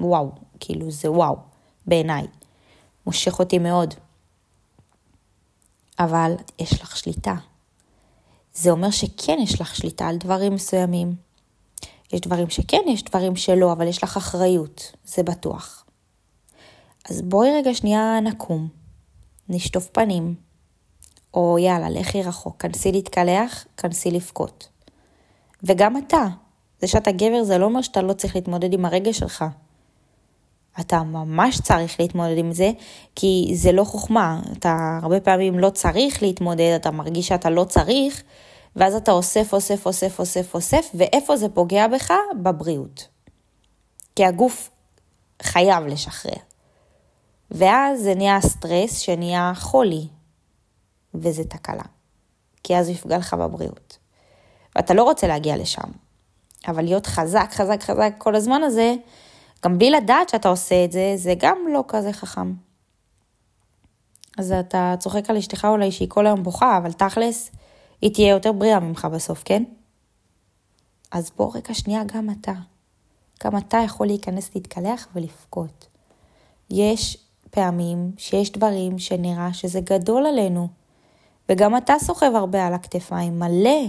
וואו, 0.00 0.30
כאילו 0.60 0.90
זה 0.90 1.10
וואו, 1.10 1.36
בעיניי. 1.88 2.26
מושך 3.06 3.38
אותי 3.38 3.58
מאוד. 3.58 3.94
אבל 5.98 6.32
יש 6.58 6.82
לך 6.82 6.96
שליטה. 6.96 7.34
זה 8.54 8.70
אומר 8.70 8.90
שכן 8.90 9.38
יש 9.42 9.60
לך 9.60 9.76
שליטה 9.76 10.08
על 10.08 10.16
דברים 10.16 10.54
מסוימים. 10.54 11.14
יש 12.12 12.20
דברים 12.20 12.50
שכן, 12.50 12.80
יש 12.88 13.04
דברים 13.04 13.36
שלא, 13.36 13.72
אבל 13.72 13.86
יש 13.86 14.04
לך 14.04 14.16
אחריות, 14.16 14.92
זה 15.04 15.22
בטוח. 15.22 15.84
אז 17.10 17.22
בואי 17.22 17.48
רגע 17.56 17.74
שנייה 17.74 18.20
נקום, 18.20 18.68
נשטוף 19.48 19.88
פנים, 19.88 20.34
או 21.34 21.58
יאללה, 21.58 21.90
לכי 21.90 22.22
רחוק, 22.22 22.62
כנסי 22.62 22.92
להתקלח, 22.92 23.64
כנסי 23.76 24.10
לבכות. 24.10 24.68
וגם 25.62 25.96
אתה, 25.96 26.26
זה 26.80 26.86
שאתה 26.86 27.12
גבר 27.12 27.44
זה 27.44 27.58
לא 27.58 27.64
אומר 27.64 27.82
שאתה 27.82 28.02
לא 28.02 28.12
צריך 28.12 28.36
להתמודד 28.36 28.72
עם 28.72 28.84
הרגש 28.84 29.18
שלך. 29.18 29.44
אתה 30.80 31.02
ממש 31.02 31.60
צריך 31.60 32.00
להתמודד 32.00 32.38
עם 32.38 32.52
זה, 32.52 32.70
כי 33.14 33.52
זה 33.54 33.72
לא 33.72 33.84
חוכמה. 33.84 34.40
אתה 34.52 34.98
הרבה 35.02 35.20
פעמים 35.20 35.58
לא 35.58 35.70
צריך 35.70 36.22
להתמודד, 36.22 36.72
אתה 36.76 36.90
מרגיש 36.90 37.28
שאתה 37.28 37.50
לא 37.50 37.64
צריך, 37.64 38.22
ואז 38.76 38.94
אתה 38.94 39.12
אוסף, 39.12 39.52
אוסף, 39.52 39.86
אוסף, 39.86 40.18
אוסף, 40.18 40.54
אוסף, 40.54 40.90
ואיפה 40.94 41.36
זה 41.36 41.48
פוגע 41.48 41.88
בך? 41.88 42.12
בבריאות. 42.42 43.08
כי 44.16 44.24
הגוף 44.24 44.70
חייב 45.42 45.86
לשחרר. 45.86 46.38
ואז 47.50 48.02
זה 48.02 48.14
נהיה 48.14 48.40
סטרס 48.40 48.98
שנהיה 48.98 49.52
חולי, 49.56 50.06
וזה 51.14 51.44
תקלה. 51.44 51.82
כי 52.62 52.76
אז 52.76 52.88
הוא 52.88 52.94
יפגע 52.94 53.18
לך 53.18 53.34
בבריאות. 53.34 53.98
ואתה 54.76 54.94
לא 54.94 55.02
רוצה 55.02 55.26
להגיע 55.26 55.56
לשם. 55.56 55.90
אבל 56.68 56.84
להיות 56.84 57.06
חזק, 57.06 57.48
חזק, 57.52 57.82
חזק 57.82 58.14
כל 58.18 58.34
הזמן 58.34 58.62
הזה, 58.62 58.94
גם 59.64 59.78
בלי 59.78 59.90
לדעת 59.90 60.28
שאתה 60.28 60.48
עושה 60.48 60.84
את 60.84 60.92
זה, 60.92 61.12
זה 61.16 61.34
גם 61.38 61.58
לא 61.72 61.84
כזה 61.88 62.12
חכם. 62.12 62.52
אז 64.38 64.52
אתה 64.52 64.94
צוחק 64.98 65.30
על 65.30 65.36
אשתך 65.36 65.64
אולי 65.70 65.92
שהיא 65.92 66.08
כל 66.08 66.26
היום 66.26 66.42
בוכה, 66.42 66.76
אבל 66.78 66.92
תכלס, 66.92 67.50
היא 68.02 68.14
תהיה 68.14 68.28
יותר 68.28 68.52
בריאה 68.52 68.80
ממך 68.80 69.04
בסוף, 69.04 69.42
כן? 69.44 69.64
אז 71.10 71.30
בוא 71.36 71.56
רגע 71.56 71.74
שנייה 71.74 72.02
גם 72.04 72.30
אתה. 72.30 72.52
גם 73.44 73.56
אתה 73.56 73.78
יכול 73.84 74.06
להיכנס 74.06 74.54
להתקלח 74.54 75.08
ולבכות. 75.14 75.86
יש 76.70 77.16
פעמים 77.50 78.12
שיש 78.16 78.52
דברים 78.52 78.98
שנראה 78.98 79.52
שזה 79.52 79.80
גדול 79.80 80.26
עלינו, 80.26 80.68
וגם 81.48 81.76
אתה 81.76 81.94
סוחב 82.00 82.30
הרבה 82.34 82.66
על 82.66 82.74
הכתפיים, 82.74 83.38
מלא. 83.38 83.80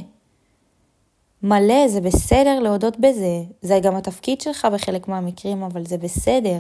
מלא, 1.44 1.88
זה 1.88 2.02
בסדר 2.02 2.60
להודות 2.60 3.00
בזה. 3.00 3.44
זה 3.62 3.80
גם 3.84 3.96
התפקיד 3.96 4.42
שלך 4.42 4.68
בחלק 4.74 5.08
מהמקרים, 5.08 5.64
אבל 5.64 5.86
זה 5.86 5.98
בסדר. 5.98 6.60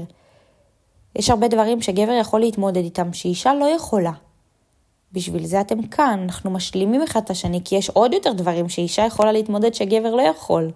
יש 1.16 1.30
הרבה 1.30 1.48
דברים 1.48 1.82
שגבר 1.82 2.12
יכול 2.12 2.40
להתמודד 2.40 2.84
איתם, 2.84 3.14
שאישה 3.14 3.54
לא 3.54 3.66
יכולה. 3.66 4.12
בשביל 5.12 5.46
זה 5.46 5.62
אתם 5.62 5.88
כאן, 5.88 6.20
אנחנו 6.24 6.52
משלימים 6.52 7.04
אחד 7.04 7.22
את 7.24 7.30
השני, 7.30 7.62
כי 7.66 7.76
יש 7.76 7.90
עוד 7.90 8.14
יותר 8.14 8.34
דברים 8.34 8.70
שאישה 8.70 9.06
יכולה 9.06 9.32
להתמודד 9.32 9.74
שגבר 9.74 10.16
לא 10.16 10.22
יכול. 10.22 10.72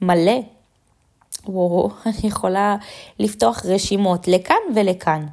מלא. 0.00 0.40
וואו, 1.46 1.90
אני 2.06 2.28
יכולה 2.28 2.76
לפתוח 3.18 3.66
רשימות 3.66 4.28
לכאן 4.28 4.56
ולכאן. 4.74 5.26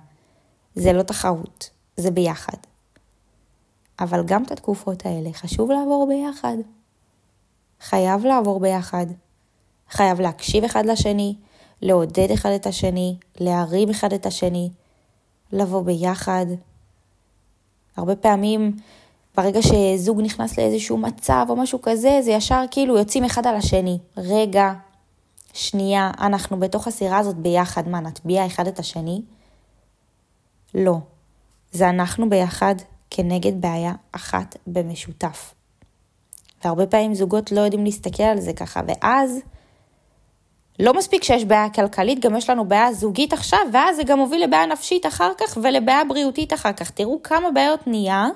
זה 0.76 0.94
לא 0.94 1.04
תחרות, 1.04 1.70
זה 1.98 2.12
ביחד. 2.12 2.58
אבל 4.00 4.24
גם 4.26 4.44
את 4.44 4.52
התקופות 4.52 5.06
האלה 5.06 5.34
חשוב 5.34 5.72
לעבור 5.72 6.08
ביחד. 6.08 6.58
חייב 7.82 8.26
לעבור 8.26 8.60
ביחד. 8.60 9.06
חייב 9.90 10.22
להקשיב 10.22 10.64
אחד 10.64 10.86
לשני, 10.86 11.36
לעודד 11.82 12.32
אחד 12.34 12.50
את 12.50 12.68
השני, 12.68 13.16
להרים 13.40 13.90
אחד 13.90 14.14
את 14.14 14.26
השני, 14.26 14.70
לבוא 15.52 15.84
ביחד. 15.84 16.46
הרבה 17.98 18.16
פעמים 18.16 18.78
ברגע 19.38 19.60
שזוג 19.62 20.22
נכנס 20.22 20.60
לאיזשהו 20.60 20.98
מצב 20.98 21.46
או 21.50 21.56
משהו 21.56 21.82
כזה, 21.82 22.20
זה 22.22 22.32
ישר 22.32 22.64
כאילו 22.72 22.98
יוצאים 22.98 23.24
אחד 23.24 23.48
על 23.48 23.56
השני. 23.56 24.00
רגע, 24.18 24.74
שנייה, 25.54 26.12
אנחנו 26.20 26.60
בתוך 26.60 26.88
הסירה 26.88 27.18
הזאת 27.18 27.36
ביחד, 27.36 27.88
מה, 27.88 28.00
נטביע 28.00 28.46
אחד 28.46 28.68
את 28.68 28.80
השני? 28.80 29.22
לא. 30.76 30.98
זה 31.72 31.90
אנחנו 31.90 32.30
ביחד 32.30 32.76
כנגד 33.10 33.62
בעיה 33.62 33.94
אחת 34.12 34.58
במשותף. 34.68 35.54
והרבה 36.64 36.88
פעמים 36.88 37.14
זוגות 37.14 37.52
לא 37.52 37.62
יודעים 37.62 37.84
להסתכל 37.84 38.24
על 38.24 38.40
זה 38.40 38.54
ככה, 38.54 38.82
ואז 38.88 39.40
לא 40.80 40.94
מספיק 40.94 41.24
שיש 41.24 41.46
בעיה 41.46 41.70
כלכלית, 41.70 42.20
גם 42.20 42.36
יש 42.36 42.50
לנו 42.50 42.68
בעיה 42.68 42.94
זוגית 42.94 43.34
עכשיו, 43.34 43.60
ואז 43.74 43.96
זה 43.96 44.04
גם 44.04 44.20
מוביל 44.20 44.44
לבעיה 44.44 44.66
נפשית 44.66 45.06
אחר 45.06 45.32
כך 45.38 45.58
ולבעיה 45.64 46.04
בריאותית 46.04 46.54
אחר 46.54 46.74
כך. 46.74 46.92
תראו 46.92 47.24
כמה 47.24 47.52
בעיות 47.52 47.88
נהיה. 47.88 48.28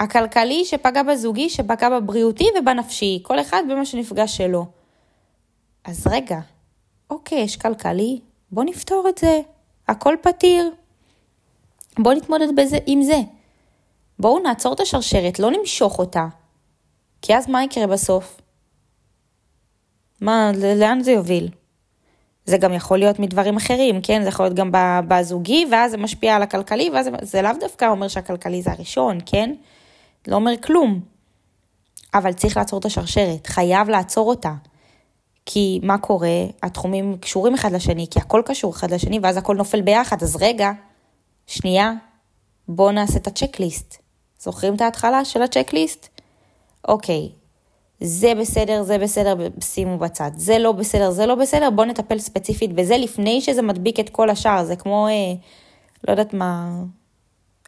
הכלכלי 0.00 0.64
שפגע 0.64 1.02
בזוגי, 1.02 1.50
שפגע 1.50 1.88
בבריאותי 1.90 2.48
ובנפשי, 2.58 3.20
כל 3.22 3.40
אחד 3.40 3.62
במה 3.70 3.84
שנפגש 3.84 4.36
שלו. 4.36 4.66
אז 5.84 6.06
רגע, 6.06 6.38
אוקיי, 7.10 7.38
יש 7.38 7.56
כלכלי, 7.56 8.20
בוא 8.50 8.64
נפתור 8.64 9.06
את 9.08 9.18
זה, 9.18 9.40
הכל 9.88 10.16
פתיר. 10.22 10.70
בוא 11.98 12.12
נתמודד 12.12 12.56
בזה, 12.56 12.78
עם 12.86 13.02
זה. 13.02 13.20
בואו 14.18 14.38
נעצור 14.38 14.72
את 14.74 14.80
השרשרת, 14.80 15.38
לא 15.38 15.50
נמשוך 15.50 15.98
אותה. 15.98 16.26
כי 17.22 17.36
אז 17.36 17.48
מה 17.48 17.64
יקרה 17.64 17.86
בסוף? 17.86 18.40
מה, 20.20 20.50
לאן 20.76 21.00
זה 21.02 21.12
יוביל? 21.12 21.48
זה 22.44 22.58
גם 22.58 22.72
יכול 22.72 22.98
להיות 22.98 23.18
מדברים 23.18 23.56
אחרים, 23.56 24.00
כן? 24.02 24.22
זה 24.22 24.28
יכול 24.28 24.44
להיות 24.44 24.56
גם 24.56 24.70
בזוגי, 25.08 25.66
ואז 25.70 25.90
זה 25.90 25.96
משפיע 25.96 26.36
על 26.36 26.42
הכלכלי, 26.42 26.90
ואז 26.90 27.08
זה, 27.22 27.42
לאו 27.42 27.50
דווקא 27.60 27.84
אומר 27.84 28.08
שהכלכלי 28.08 28.62
זה 28.62 28.72
הראשון, 28.72 29.18
כן? 29.26 29.54
לא 30.28 30.36
אומר 30.36 30.52
כלום. 30.62 31.00
אבל 32.14 32.32
צריך 32.32 32.56
לעצור 32.56 32.78
את 32.78 32.84
השרשרת, 32.84 33.46
חייב 33.46 33.88
לעצור 33.88 34.28
אותה. 34.28 34.52
כי 35.46 35.80
מה 35.82 35.98
קורה? 35.98 36.44
התחומים 36.62 37.16
קשורים 37.20 37.54
אחד 37.54 37.72
לשני, 37.72 38.06
כי 38.10 38.18
הכל 38.18 38.42
קשור 38.44 38.72
אחד 38.72 38.90
לשני, 38.90 39.18
ואז 39.22 39.36
הכל 39.36 39.56
נופל 39.56 39.80
ביחד. 39.80 40.22
אז 40.22 40.36
רגע, 40.36 40.70
שנייה, 41.46 41.92
בואו 42.68 42.90
נעשה 42.90 43.18
את 43.18 43.26
הצ'קליסט. 43.26 43.96
זוכרים 44.40 44.74
את 44.74 44.80
ההתחלה 44.80 45.24
של 45.24 45.42
הצ'קליסט? 45.42 46.08
אוקיי, 46.88 47.28
זה 48.00 48.32
בסדר, 48.40 48.82
זה 48.82 48.98
בסדר, 48.98 49.48
שימו 49.60 49.98
בצד. 49.98 50.30
זה 50.36 50.58
לא 50.58 50.72
בסדר, 50.72 51.10
זה 51.10 51.26
לא 51.26 51.34
בסדר, 51.34 51.70
בואו 51.70 51.86
נטפל 51.86 52.18
ספציפית 52.18 52.72
בזה 52.72 52.96
לפני 52.96 53.40
שזה 53.40 53.62
מדביק 53.62 54.00
את 54.00 54.08
כל 54.08 54.30
השאר. 54.30 54.64
זה 54.64 54.76
כמו, 54.76 55.06
אה, 55.08 55.12
לא 56.08 56.12
יודעת 56.12 56.34
מה, 56.34 56.70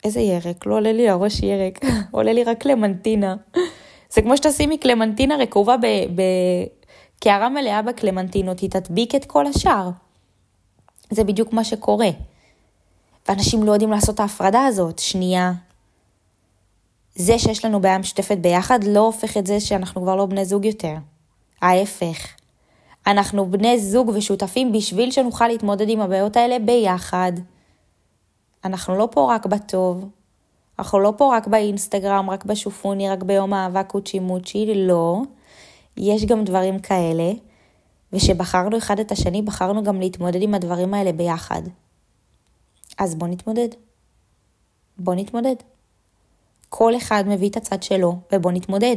איזה 0.05 0.21
ירק? 0.21 0.67
לא 0.67 0.75
עולה 0.75 0.93
לי 0.93 1.07
לראש 1.07 1.43
ירק, 1.43 1.85
עולה 2.11 2.33
לי 2.33 2.45
רק 2.45 2.59
קלמנטינה. 2.59 3.37
זה 4.11 4.23
כמו 4.23 4.37
שתשימי 4.37 4.79
קלמנטינה 4.79 5.37
רקובה 5.37 5.77
בקערה 7.19 7.49
מלאה 7.49 7.83
בקלמנטינות, 7.83 8.61
היא 8.61 8.71
תדביק 8.71 9.15
את 9.15 9.25
כל 9.25 9.47
השאר. 9.47 9.91
זה 11.11 11.25
בדיוק 11.25 11.53
מה 11.53 11.65
שקורה. 11.65 12.09
ואנשים 13.29 13.63
לא 13.63 13.73
יודעים 13.73 13.91
לעשות 13.91 14.15
את 14.15 14.21
ההפרדה 14.21 14.65
הזאת. 14.65 14.99
שנייה. 14.99 15.53
זה 17.15 17.39
שיש 17.39 17.65
לנו 17.65 17.81
בעיה 17.81 17.99
משותפת 17.99 18.39
ביחד 18.39 18.85
לא 18.85 19.01
הופך 19.01 19.37
את 19.37 19.47
זה 19.47 19.61
שאנחנו 19.61 20.03
כבר 20.03 20.17
לא 20.17 20.27
בני 20.27 20.45
זוג 20.45 20.65
יותר. 20.65 20.95
ההפך. 21.63 22.29
אנחנו 23.07 23.51
בני 23.51 23.81
זוג 23.81 24.09
ושותפים 24.15 24.73
בשביל 24.73 25.11
שנוכל 25.11 25.49
להתמודד 25.49 25.89
עם 25.89 26.01
הבעיות 26.01 26.37
האלה 26.37 26.59
ביחד. 26.59 27.33
אנחנו 28.65 28.97
לא 28.97 29.09
פה 29.13 29.35
רק 29.35 29.47
בטוב, 29.47 30.09
אנחנו 30.79 31.01
לא 31.01 31.13
פה 31.17 31.37
רק 31.37 31.47
באינסטגרם, 31.47 32.31
רק 32.31 32.45
בשופוני, 32.45 33.11
רק 33.11 33.23
ביום 33.23 33.53
האהבה 33.53 33.83
קוצ'י 33.83 34.19
מוצ'י, 34.19 34.73
לא. 34.75 35.23
יש 35.97 36.25
גם 36.25 36.45
דברים 36.45 36.79
כאלה, 36.79 37.33
ושבחרנו 38.13 38.79
אחד 38.79 39.01
את 39.01 39.13
השני, 39.13 39.43
בחרנו 39.43 39.83
גם 39.83 40.01
להתמודד 40.01 40.43
עם 40.43 40.55
הדברים 40.55 40.95
האלה 40.95 41.13
ביחד. 41.13 41.63
אז 42.99 43.15
בוא 43.15 43.29
נתמודד. 43.29 43.69
בוא 44.99 45.15
נתמודד. 45.15 45.55
כל 46.75 46.97
אחד 46.97 47.25
מביא 47.27 47.49
את 47.49 47.57
הצד 47.57 47.83
שלו, 47.83 48.17
ובוא 48.33 48.53
נתמודד. 48.53 48.97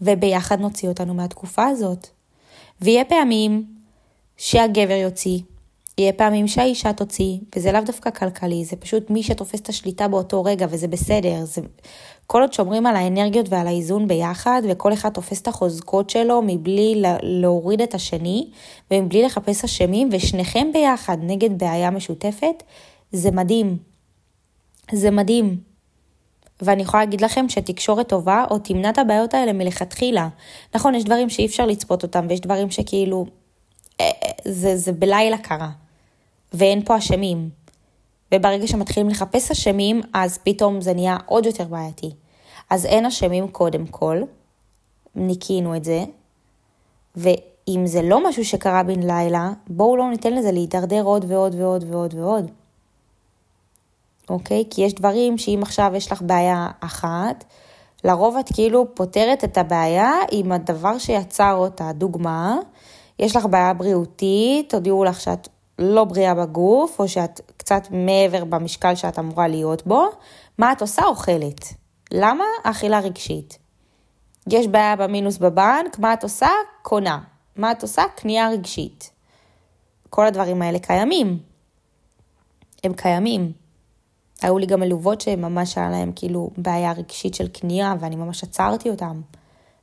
וביחד 0.00 0.60
נוציא 0.60 0.88
אותנו 0.88 1.14
מהתקופה 1.14 1.66
הזאת. 1.66 2.06
ויהיה 2.80 3.04
פעמים 3.04 3.64
שהגבר 4.36 4.94
יוציא, 4.94 5.38
יהיה 5.98 6.12
פעמים 6.12 6.48
שהאישה 6.48 6.92
תוציא, 6.92 7.38
וזה 7.56 7.72
לאו 7.72 7.80
דווקא 7.80 8.10
כלכלי, 8.10 8.64
זה 8.64 8.76
פשוט 8.76 9.10
מי 9.10 9.22
שתופס 9.22 9.60
את 9.60 9.68
השליטה 9.68 10.08
באותו 10.08 10.44
רגע, 10.44 10.66
וזה 10.70 10.88
בסדר. 10.88 11.44
זה... 11.44 11.60
כל 12.26 12.40
עוד 12.40 12.52
שומרים 12.52 12.86
על 12.86 12.96
האנרגיות 12.96 13.48
ועל 13.48 13.66
האיזון 13.66 14.08
ביחד, 14.08 14.62
וכל 14.70 14.92
אחד 14.92 15.08
תופס 15.08 15.40
את 15.40 15.48
החוזקות 15.48 16.10
שלו 16.10 16.42
מבלי 16.42 17.02
להוריד 17.22 17.82
את 17.82 17.94
השני, 17.94 18.50
ומבלי 18.90 19.22
לחפש 19.22 19.64
אשמים, 19.64 20.08
ושניכם 20.12 20.70
ביחד 20.72 21.16
נגד 21.22 21.58
בעיה 21.58 21.90
משותפת, 21.90 22.62
זה 23.12 23.30
מדהים. 23.30 23.76
זה 24.92 25.10
מדהים. 25.10 25.67
ואני 26.62 26.82
יכולה 26.82 27.04
להגיד 27.04 27.20
לכם 27.20 27.48
שתקשורת 27.48 28.08
טובה 28.08 28.44
או 28.50 28.58
תמנע 28.58 28.90
את 28.90 28.98
הבעיות 28.98 29.34
האלה 29.34 29.52
מלכתחילה. 29.52 30.28
נכון, 30.74 30.94
יש 30.94 31.04
דברים 31.04 31.30
שאי 31.30 31.46
אפשר 31.46 31.66
לצפות 31.66 32.02
אותם, 32.02 32.26
ויש 32.28 32.40
דברים 32.40 32.70
שכאילו, 32.70 33.26
אה, 34.00 34.10
אה, 34.24 34.30
זה, 34.44 34.76
זה 34.76 34.92
בלילה 34.92 35.38
קרה. 35.38 35.70
ואין 36.52 36.84
פה 36.84 36.98
אשמים. 36.98 37.50
וברגע 38.34 38.66
שמתחילים 38.66 39.08
לחפש 39.08 39.50
אשמים, 39.50 40.00
אז 40.14 40.38
פתאום 40.38 40.80
זה 40.80 40.94
נהיה 40.94 41.16
עוד 41.26 41.46
יותר 41.46 41.64
בעייתי. 41.64 42.10
אז 42.70 42.86
אין 42.86 43.06
אשמים 43.06 43.48
קודם 43.48 43.86
כל, 43.86 44.22
ניקינו 45.14 45.76
את 45.76 45.84
זה, 45.84 46.04
ואם 47.16 47.82
זה 47.84 48.02
לא 48.02 48.28
משהו 48.28 48.44
שקרה 48.44 48.82
בן 48.82 49.02
לילה, 49.02 49.50
בואו 49.66 49.96
לא 49.96 50.10
ניתן 50.10 50.34
לזה 50.34 50.52
להידרדר 50.52 51.02
עוד 51.02 51.24
ועוד 51.28 51.54
ועוד 51.54 51.84
ועוד 51.90 52.14
ועוד. 52.14 52.50
אוקיי? 54.30 54.64
כי 54.70 54.82
יש 54.82 54.94
דברים 54.94 55.38
שאם 55.38 55.58
עכשיו 55.62 55.92
יש 55.94 56.12
לך 56.12 56.22
בעיה 56.22 56.68
אחת, 56.80 57.44
לרוב 58.04 58.36
את 58.36 58.48
כאילו 58.54 58.94
פותרת 58.94 59.44
את 59.44 59.58
הבעיה 59.58 60.12
עם 60.30 60.52
הדבר 60.52 60.98
שיצר 60.98 61.54
אותה. 61.54 61.92
דוגמה, 61.92 62.56
יש 63.18 63.36
לך 63.36 63.46
בעיה 63.46 63.74
בריאותית, 63.74 64.70
תודיעו 64.70 65.04
לך 65.04 65.20
שאת 65.20 65.48
לא 65.78 66.04
בריאה 66.04 66.34
בגוף, 66.34 67.00
או 67.00 67.08
שאת 67.08 67.40
קצת 67.56 67.88
מעבר 67.90 68.44
במשקל 68.44 68.94
שאת 68.94 69.18
אמורה 69.18 69.48
להיות 69.48 69.86
בו, 69.86 70.04
מה 70.58 70.72
את 70.72 70.80
עושה? 70.80 71.04
אוכלת. 71.04 71.74
למה? 72.12 72.44
אכילה 72.64 73.00
רגשית. 73.00 73.58
יש 74.50 74.66
בעיה 74.66 74.96
במינוס 74.96 75.38
בבנק, 75.38 75.98
מה 75.98 76.12
את 76.12 76.22
עושה? 76.22 76.48
קונה. 76.82 77.18
מה 77.56 77.72
את 77.72 77.82
עושה? 77.82 78.02
קנייה 78.16 78.50
רגשית. 78.50 79.10
כל 80.10 80.26
הדברים 80.26 80.62
האלה 80.62 80.78
קיימים. 80.78 81.38
הם 82.84 82.92
קיימים. 82.92 83.52
היו 84.42 84.58
לי 84.58 84.66
גם 84.66 84.80
מלוות 84.80 85.20
שממש 85.20 85.78
היה 85.78 85.90
להם 85.90 86.12
כאילו 86.16 86.50
בעיה 86.56 86.92
רגשית 86.92 87.34
של 87.34 87.48
קנייה, 87.48 87.94
ואני 88.00 88.16
ממש 88.16 88.44
עצרתי 88.44 88.90
אותם, 88.90 89.20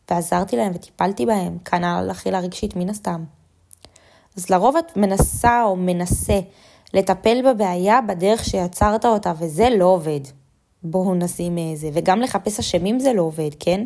ועזרתי 0.10 0.56
להם 0.56 0.72
וטיפלתי 0.76 1.26
בהם, 1.26 1.58
כנ"ל 1.66 2.08
אכילה 2.12 2.40
רגשית 2.40 2.76
מן 2.76 2.90
הסתם. 2.90 3.24
אז 4.38 4.50
לרוב 4.50 4.78
את 4.78 4.98
מנסה 4.98 5.64
או 5.64 5.76
מנסה 5.76 6.40
לטפל 6.94 7.42
בבעיה 7.52 8.02
בדרך 8.02 8.46
שיצרת 8.46 9.06
אותה, 9.06 9.34
וזה 9.38 9.70
לא 9.70 9.86
עובד. 9.86 10.20
בואו 10.84 11.16
נשים 11.16 11.58
איזה, 11.58 11.90
וגם 11.94 12.22
לחפש 12.22 12.60
אשמים 12.60 13.00
זה 13.00 13.14
לא 13.14 13.22
עובד, 13.22 13.50
כן? 13.60 13.86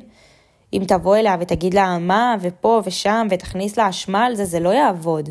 אם 0.73 0.83
תבוא 0.87 1.17
אליה 1.17 1.37
ותגיד 1.39 1.73
לה 1.73 1.97
מה, 1.99 2.35
ופה 2.41 2.81
ושם, 2.85 3.27
ותכניס 3.31 3.77
לה 3.77 3.89
אשמה 3.89 4.25
על 4.25 4.35
זה, 4.35 4.45
זה 4.45 4.59
לא 4.59 4.69
יעבוד. 4.69 5.29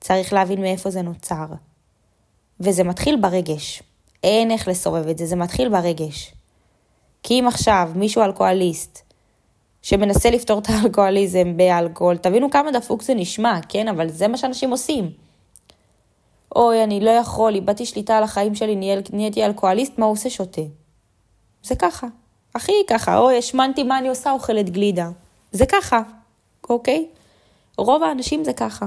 צריך 0.00 0.32
להבין 0.32 0.60
מאיפה 0.60 0.90
זה 0.90 1.02
נוצר. 1.02 1.46
וזה 2.60 2.84
מתחיל 2.84 3.20
ברגש. 3.20 3.82
אין 4.22 4.50
איך 4.50 4.68
לסובב 4.68 5.08
את 5.08 5.18
זה, 5.18 5.26
זה 5.26 5.36
מתחיל 5.36 5.68
ברגש. 5.68 6.34
כי 7.22 7.40
אם 7.40 7.48
עכשיו 7.48 7.90
מישהו 7.94 8.22
אלכוהוליסט 8.22 9.02
שמנסה 9.82 10.30
לפתור 10.30 10.58
את 10.58 10.66
האלכוהוליזם 10.68 11.56
באלכוהול, 11.56 12.16
תבינו 12.16 12.50
כמה 12.50 12.72
דפוק 12.72 13.02
זה 13.02 13.14
נשמע, 13.14 13.60
כן? 13.68 13.88
אבל 13.88 14.08
זה 14.08 14.28
מה 14.28 14.36
שאנשים 14.36 14.70
עושים. 14.70 15.10
אוי, 16.56 16.84
אני 16.84 17.00
לא 17.00 17.10
יכול, 17.10 17.54
איבדתי 17.54 17.86
שליטה 17.86 18.18
על 18.18 18.22
החיים 18.22 18.54
שלי, 18.54 19.00
נהייתי 19.12 19.44
אלכוהוליסט, 19.44 19.98
מה 19.98 20.06
הוא 20.06 20.12
עושה? 20.12 20.30
שותה. 20.30 20.62
זה 21.62 21.76
ככה. 21.76 22.06
הכי 22.54 22.72
ככה, 22.86 23.18
אוי, 23.18 23.38
השמנתי, 23.38 23.82
מה 23.82 23.98
אני 23.98 24.08
עושה? 24.08 24.32
אוכלת 24.32 24.70
גלידה. 24.70 25.10
זה 25.52 25.66
ככה, 25.66 26.00
אוקיי? 26.70 27.08
רוב 27.78 28.02
האנשים 28.02 28.44
זה 28.44 28.52
ככה. 28.52 28.86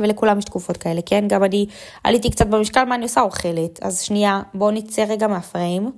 ולכולם 0.00 0.38
יש 0.38 0.44
תקופות 0.44 0.76
כאלה, 0.76 1.00
כן? 1.06 1.24
גם 1.28 1.44
אני 1.44 1.66
עליתי 2.04 2.30
קצת 2.30 2.46
במשקל, 2.46 2.84
מה 2.84 2.94
אני 2.94 3.02
עושה? 3.02 3.20
אוכלת. 3.20 3.82
אז 3.82 4.00
שנייה, 4.00 4.40
בואו 4.54 4.70
נצא 4.70 5.04
רגע 5.08 5.26
מהפריים, 5.26 5.90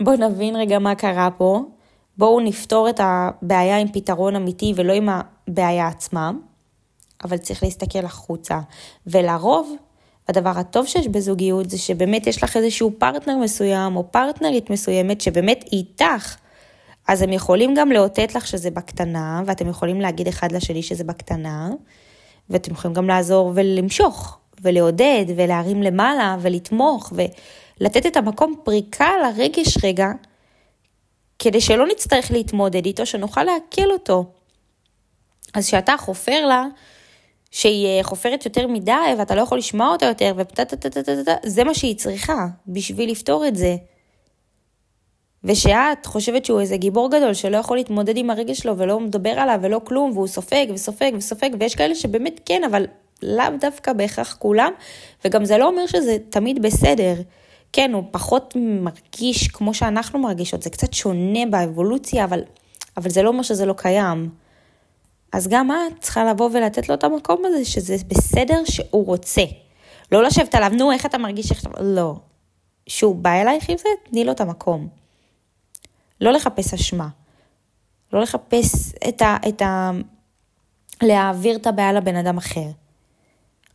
בואו 0.00 0.16
נבין 0.16 0.56
רגע 0.56 0.78
מה 0.78 0.94
קרה 0.94 1.28
פה, 1.36 1.62
בואו 2.18 2.40
נפתור 2.40 2.88
את 2.88 3.00
הבעיה 3.02 3.78
עם 3.78 3.92
פתרון 3.92 4.36
אמיתי 4.36 4.72
ולא 4.76 4.92
עם 4.92 5.08
הבעיה 5.08 5.88
עצמה. 5.88 6.30
אבל 7.24 7.36
צריך 7.36 7.62
להסתכל 7.62 8.04
החוצה. 8.04 8.60
ולרוב, 9.06 9.76
הדבר 10.28 10.52
הטוב 10.56 10.86
שיש 10.86 11.08
בזוגיות 11.08 11.70
זה 11.70 11.78
שבאמת 11.78 12.26
יש 12.26 12.42
לך 12.42 12.56
איזשהו 12.56 12.92
פרטנר 12.98 13.36
מסוים 13.36 13.96
או 13.96 14.12
פרטנרית 14.12 14.70
מסוימת 14.70 15.20
שבאמת 15.20 15.64
איתך. 15.72 16.36
אז 17.08 17.22
הם 17.22 17.32
יכולים 17.32 17.74
גם 17.74 17.92
לאותת 17.92 18.34
לך 18.34 18.46
שזה 18.46 18.70
בקטנה, 18.70 19.42
ואתם 19.46 19.68
יכולים 19.68 20.00
להגיד 20.00 20.28
אחד 20.28 20.52
לשני 20.52 20.82
שזה 20.82 21.04
בקטנה, 21.04 21.70
ואתם 22.50 22.72
יכולים 22.72 22.94
גם 22.94 23.08
לעזור 23.08 23.52
ולמשוך, 23.54 24.38
ולעודד, 24.62 25.24
ולהרים 25.36 25.82
למעלה, 25.82 26.36
ולתמוך, 26.40 27.12
ולתת 27.80 28.06
את 28.06 28.16
המקום 28.16 28.54
פריקה 28.64 29.08
לרגש 29.22 29.84
רגע, 29.84 30.08
כדי 31.38 31.60
שלא 31.60 31.86
נצטרך 31.86 32.30
להתמודד 32.30 32.86
איתו, 32.86 33.06
שנוכל 33.06 33.44
לעכל 33.44 33.90
אותו. 33.92 34.24
אז 35.54 35.66
כשאתה 35.66 35.94
חופר 35.98 36.46
לה, 36.46 36.66
שהיא 37.50 38.02
חופרת 38.02 38.44
יותר 38.44 38.66
מדי 38.66 38.92
ואתה 39.18 39.34
לא 39.34 39.40
יכול 39.40 39.58
לשמוע 39.58 39.88
אותה 39.88 40.06
יותר, 40.06 40.34
זה 41.46 41.64
מה 41.64 41.74
שהיא 41.74 41.96
צריכה 41.96 42.46
בשביל 42.66 43.10
לפתור 43.10 43.46
את 43.46 43.56
זה. 43.56 43.76
ושאת 45.44 46.06
חושבת 46.06 46.44
שהוא 46.44 46.60
איזה 46.60 46.76
גיבור 46.76 47.10
גדול 47.10 47.34
שלא 47.34 47.56
יכול 47.56 47.76
להתמודד 47.76 48.16
עם 48.16 48.30
הרגש 48.30 48.58
שלו 48.58 48.78
ולא 48.78 49.00
מדבר 49.00 49.30
עליו 49.30 49.58
ולא 49.62 49.80
כלום, 49.84 50.10
והוא 50.14 50.26
סופג 50.26 50.66
וסופג 50.74 51.12
וסופג, 51.14 51.50
ויש 51.60 51.74
כאלה 51.74 51.94
שבאמת 51.94 52.40
כן, 52.44 52.64
אבל 52.64 52.86
לאו 53.22 53.44
דווקא 53.60 53.92
בהכרח 53.92 54.36
כולם, 54.38 54.72
וגם 55.24 55.44
זה 55.44 55.58
לא 55.58 55.68
אומר 55.68 55.86
שזה 55.86 56.16
תמיד 56.30 56.62
בסדר. 56.62 57.14
כן, 57.72 57.92
הוא 57.94 58.04
פחות 58.10 58.54
מרגיש 58.56 59.48
כמו 59.48 59.74
שאנחנו 59.74 60.18
מרגישות, 60.18 60.62
זה 60.62 60.70
קצת 60.70 60.92
שונה 60.92 61.46
באבולוציה, 61.50 62.24
אבל, 62.24 62.42
אבל 62.96 63.10
זה 63.10 63.22
לא 63.22 63.28
אומר 63.28 63.42
שזה 63.42 63.66
לא 63.66 63.72
קיים. 63.72 64.28
אז 65.32 65.48
גם 65.48 65.70
את 65.70 66.00
צריכה 66.00 66.24
לבוא 66.24 66.50
ולתת 66.52 66.88
לו 66.88 66.94
את 66.94 67.04
המקום 67.04 67.42
הזה, 67.44 67.64
שזה 67.64 67.96
בסדר 68.08 68.62
שהוא 68.64 69.06
רוצה. 69.06 69.42
לא 70.12 70.22
לשבת 70.22 70.54
עליו, 70.54 70.70
נו, 70.78 70.92
איך 70.92 71.06
אתה 71.06 71.18
מרגיש, 71.18 71.50
איך 71.50 71.62
אתה... 71.62 71.82
לא. 71.82 72.14
שהוא 72.86 73.16
בא 73.16 73.30
אלייך 73.30 73.68
עם 73.68 73.78
זה, 73.78 73.88
תני 74.10 74.24
לו 74.24 74.32
את 74.32 74.40
המקום. 74.40 74.99
לא 76.20 76.32
לחפש 76.32 76.74
אשמה. 76.74 77.08
לא 78.12 78.20
לחפש 78.20 78.92
את 79.08 79.22
ה... 79.22 79.36
את 79.48 79.62
ה... 79.62 79.90
להעביר 81.02 81.56
את 81.56 81.66
הבעיה 81.66 81.92
לבן 81.92 82.16
אדם 82.16 82.38
אחר. 82.38 82.70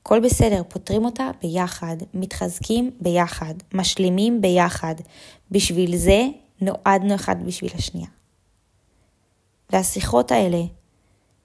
הכל 0.01 0.19
בסדר, 0.19 0.61
פותרים 0.67 1.05
אותה 1.05 1.29
ביחד, 1.41 1.97
מתחזקים 2.13 2.91
ביחד, 3.01 3.53
משלימים 3.73 4.41
ביחד. 4.41 4.95
בשביל 5.51 5.97
זה 5.97 6.25
נועדנו 6.61 7.15
אחד 7.15 7.45
בשביל 7.45 7.71
השנייה. 7.75 8.07
והשיחות 9.69 10.31
האלה 10.31 10.61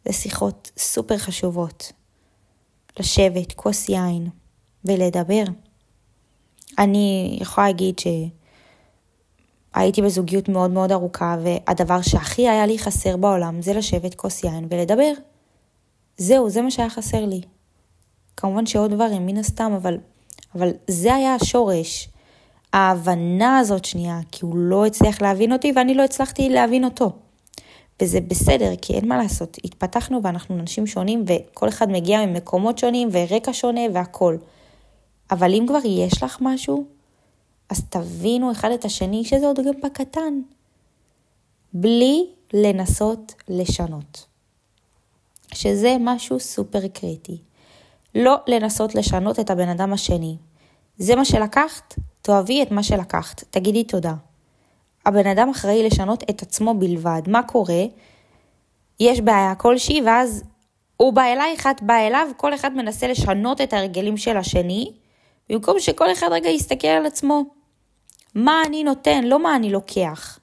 זה 0.04 0.12
שיחות 0.12 0.70
סופר 0.76 1.18
חשובות. 1.18 1.92
לשבת, 2.98 3.52
כוס 3.52 3.88
יין 3.88 4.28
ולדבר. 4.84 5.44
אני 6.78 7.38
יכולה 7.40 7.66
להגיד 7.66 7.98
שהייתי 9.74 10.02
בזוגיות 10.02 10.48
מאוד 10.48 10.70
מאוד 10.70 10.92
ארוכה, 10.92 11.36
והדבר 11.42 12.02
שהכי 12.02 12.48
היה 12.48 12.66
לי 12.66 12.78
חסר 12.78 13.16
בעולם 13.16 13.62
זה 13.62 13.72
לשבת 13.72 14.14
כוס 14.14 14.44
יין 14.44 14.66
ולדבר. 14.70 15.12
זהו, 16.16 16.50
זה 16.50 16.62
מה 16.62 16.70
שהיה 16.70 16.90
חסר 16.90 17.24
לי. 17.24 17.40
כמובן 18.36 18.66
שעוד 18.66 18.90
דברים, 18.90 19.26
מן 19.26 19.36
הסתם, 19.36 19.72
אבל, 19.76 19.98
אבל 20.54 20.70
זה 20.88 21.14
היה 21.14 21.34
השורש. 21.34 22.08
ההבנה 22.72 23.58
הזאת 23.58 23.84
שנייה, 23.84 24.20
כי 24.32 24.44
הוא 24.44 24.56
לא 24.56 24.86
הצליח 24.86 25.22
להבין 25.22 25.52
אותי 25.52 25.72
ואני 25.76 25.94
לא 25.94 26.02
הצלחתי 26.02 26.48
להבין 26.48 26.84
אותו. 26.84 27.12
וזה 28.02 28.20
בסדר, 28.20 28.72
כי 28.82 28.94
אין 28.94 29.08
מה 29.08 29.16
לעשות, 29.16 29.56
התפתחנו 29.64 30.22
ואנחנו 30.22 30.58
אנשים 30.58 30.86
שונים 30.86 31.24
וכל 31.26 31.68
אחד 31.68 31.90
מגיע 31.90 32.26
ממקומות 32.26 32.78
שונים 32.78 33.08
ורקע 33.12 33.52
שונה 33.52 33.80
והכול. 33.94 34.38
אבל 35.30 35.54
אם 35.54 35.64
כבר 35.68 35.78
יש 35.84 36.22
לך 36.22 36.38
משהו, 36.40 36.84
אז 37.70 37.84
תבינו 37.88 38.52
אחד 38.52 38.70
את 38.70 38.84
השני 38.84 39.24
שזה 39.24 39.46
עוד 39.46 39.60
גם 39.66 39.80
בקטן. 39.82 40.40
בלי 41.72 42.26
לנסות 42.52 43.34
לשנות. 43.48 44.26
שזה 45.54 45.96
משהו 46.00 46.40
סופר 46.40 46.88
קריטי. 46.88 47.38
לא 48.14 48.36
לנסות 48.46 48.94
לשנות 48.94 49.40
את 49.40 49.50
הבן 49.50 49.68
אדם 49.68 49.92
השני. 49.92 50.36
זה 50.98 51.16
מה 51.16 51.24
שלקחת, 51.24 51.94
תאהבי 52.22 52.62
את 52.62 52.70
מה 52.70 52.82
שלקחת, 52.82 53.44
תגידי 53.50 53.84
תודה. 53.84 54.14
הבן 55.06 55.26
אדם 55.26 55.48
אחראי 55.48 55.82
לשנות 55.82 56.22
את 56.30 56.42
עצמו 56.42 56.74
בלבד. 56.74 57.22
מה 57.26 57.42
קורה? 57.42 57.84
יש 59.00 59.20
בעיה 59.20 59.54
כלשהי, 59.54 60.02
ואז 60.06 60.42
הוא 60.96 61.12
בא 61.12 61.22
אלייך, 61.22 61.66
את 61.66 61.82
באה 61.82 62.06
אליו, 62.06 62.28
כל 62.36 62.54
אחד 62.54 62.76
מנסה 62.76 63.08
לשנות 63.08 63.60
את 63.60 63.72
ההרגלים 63.72 64.16
של 64.16 64.36
השני, 64.36 64.92
במקום 65.48 65.80
שכל 65.80 66.12
אחד 66.12 66.28
רגע 66.30 66.48
יסתכל 66.48 66.88
על 66.88 67.06
עצמו. 67.06 67.59
מה 68.34 68.62
אני 68.66 68.84
נותן, 68.84 69.24
לא 69.24 69.42
מה 69.42 69.56
אני 69.56 69.70
לוקח. 69.70 70.38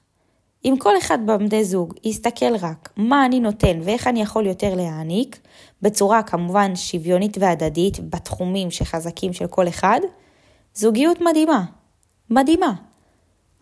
אם 0.64 0.74
כל 0.78 0.98
אחד 0.98 1.18
בעמדי 1.26 1.64
זוג 1.64 1.94
יסתכל 2.04 2.56
רק 2.60 2.88
מה 2.96 3.26
אני 3.26 3.40
נותן 3.40 3.80
ואיך 3.82 4.06
אני 4.06 4.22
יכול 4.22 4.46
יותר 4.46 4.74
להעניק, 4.74 5.38
בצורה 5.82 6.22
כמובן 6.22 6.76
שוויונית 6.76 7.36
והדדית, 7.40 8.10
בתחומים 8.10 8.70
שחזקים 8.70 9.32
של 9.32 9.46
כל 9.46 9.68
אחד, 9.68 10.00
זוגיות 10.74 11.20
מדהימה. 11.20 11.64
מדהימה. 12.30 12.72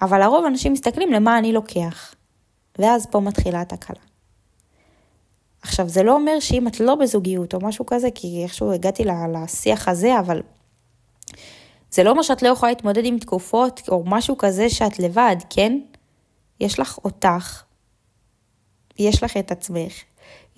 אבל 0.03 0.21
לרוב 0.21 0.45
אנשים 0.45 0.73
מסתכלים 0.73 1.13
למה 1.13 1.39
אני 1.39 1.53
לוקח. 1.53 2.15
ואז 2.79 3.07
פה 3.07 3.21
מתחילה 3.21 3.61
התקלה. 3.61 4.01
עכשיו, 5.63 5.89
זה 5.89 6.03
לא 6.03 6.15
אומר 6.15 6.41
שאם 6.41 6.69
את 6.69 6.81
לא 6.81 6.95
בזוגיות 6.95 7.55
או 7.55 7.61
משהו 7.61 7.87
כזה, 7.87 8.09
כי 8.15 8.43
איכשהו 8.43 8.73
הגעתי 8.73 9.05
לשיח 9.33 9.89
הזה, 9.89 10.21
אבל 10.21 10.43
זה 11.97 12.03
לא 12.03 12.11
אומר 12.11 12.23
שאת 12.23 12.43
לא 12.43 12.49
יכולה 12.49 12.73
להתמודד 12.73 13.05
עם 13.05 13.19
תקופות 13.19 13.81
או 13.89 14.03
משהו 14.07 14.39
כזה 14.39 14.71
שאת 14.71 14.99
לבד, 14.99 15.37
כן? 15.51 15.79
יש 16.61 16.79
לך 16.81 16.99
אותך, 17.05 17.63
יש 18.99 19.23
לך 19.23 19.37
את 19.37 19.51
עצמך, 19.53 19.93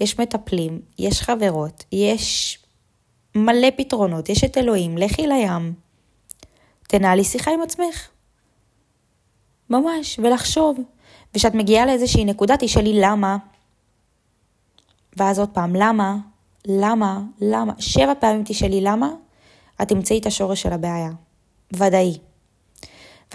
יש 0.01 0.20
מטפלים, 0.20 0.81
יש 0.98 1.22
חברות, 1.22 1.85
יש 1.92 2.59
מלא 3.35 3.68
פתרונות, 3.77 4.29
יש 4.29 4.44
את 4.44 4.59
אלוהים, 4.59 4.98
לכי 4.98 5.27
לים. 5.27 5.74
תנהלי 6.88 7.24
שיחה 7.24 7.51
עם 7.51 7.62
עצמך. 7.62 8.09
ממש, 9.70 10.18
ולחשוב. 10.22 10.79
וכשאת 11.35 11.55
מגיעה 11.55 11.87
לאיזושהי 11.87 12.24
נקודה, 12.24 12.55
תשאלי 12.57 13.01
למה. 13.01 13.37
ואז 15.16 15.38
עוד 15.38 15.48
פעם, 15.48 15.77
למה? 15.77 16.16
למה? 16.66 17.20
למה? 17.40 17.72
שבע 17.79 18.12
פעמים 18.20 18.42
תשאלי 18.46 18.81
למה, 18.81 19.11
את 19.83 19.88
תמצאי 19.88 20.18
את 20.18 20.27
השורש 20.27 20.62
של 20.62 20.72
הבעיה. 20.72 21.11
ודאי. 21.72 22.18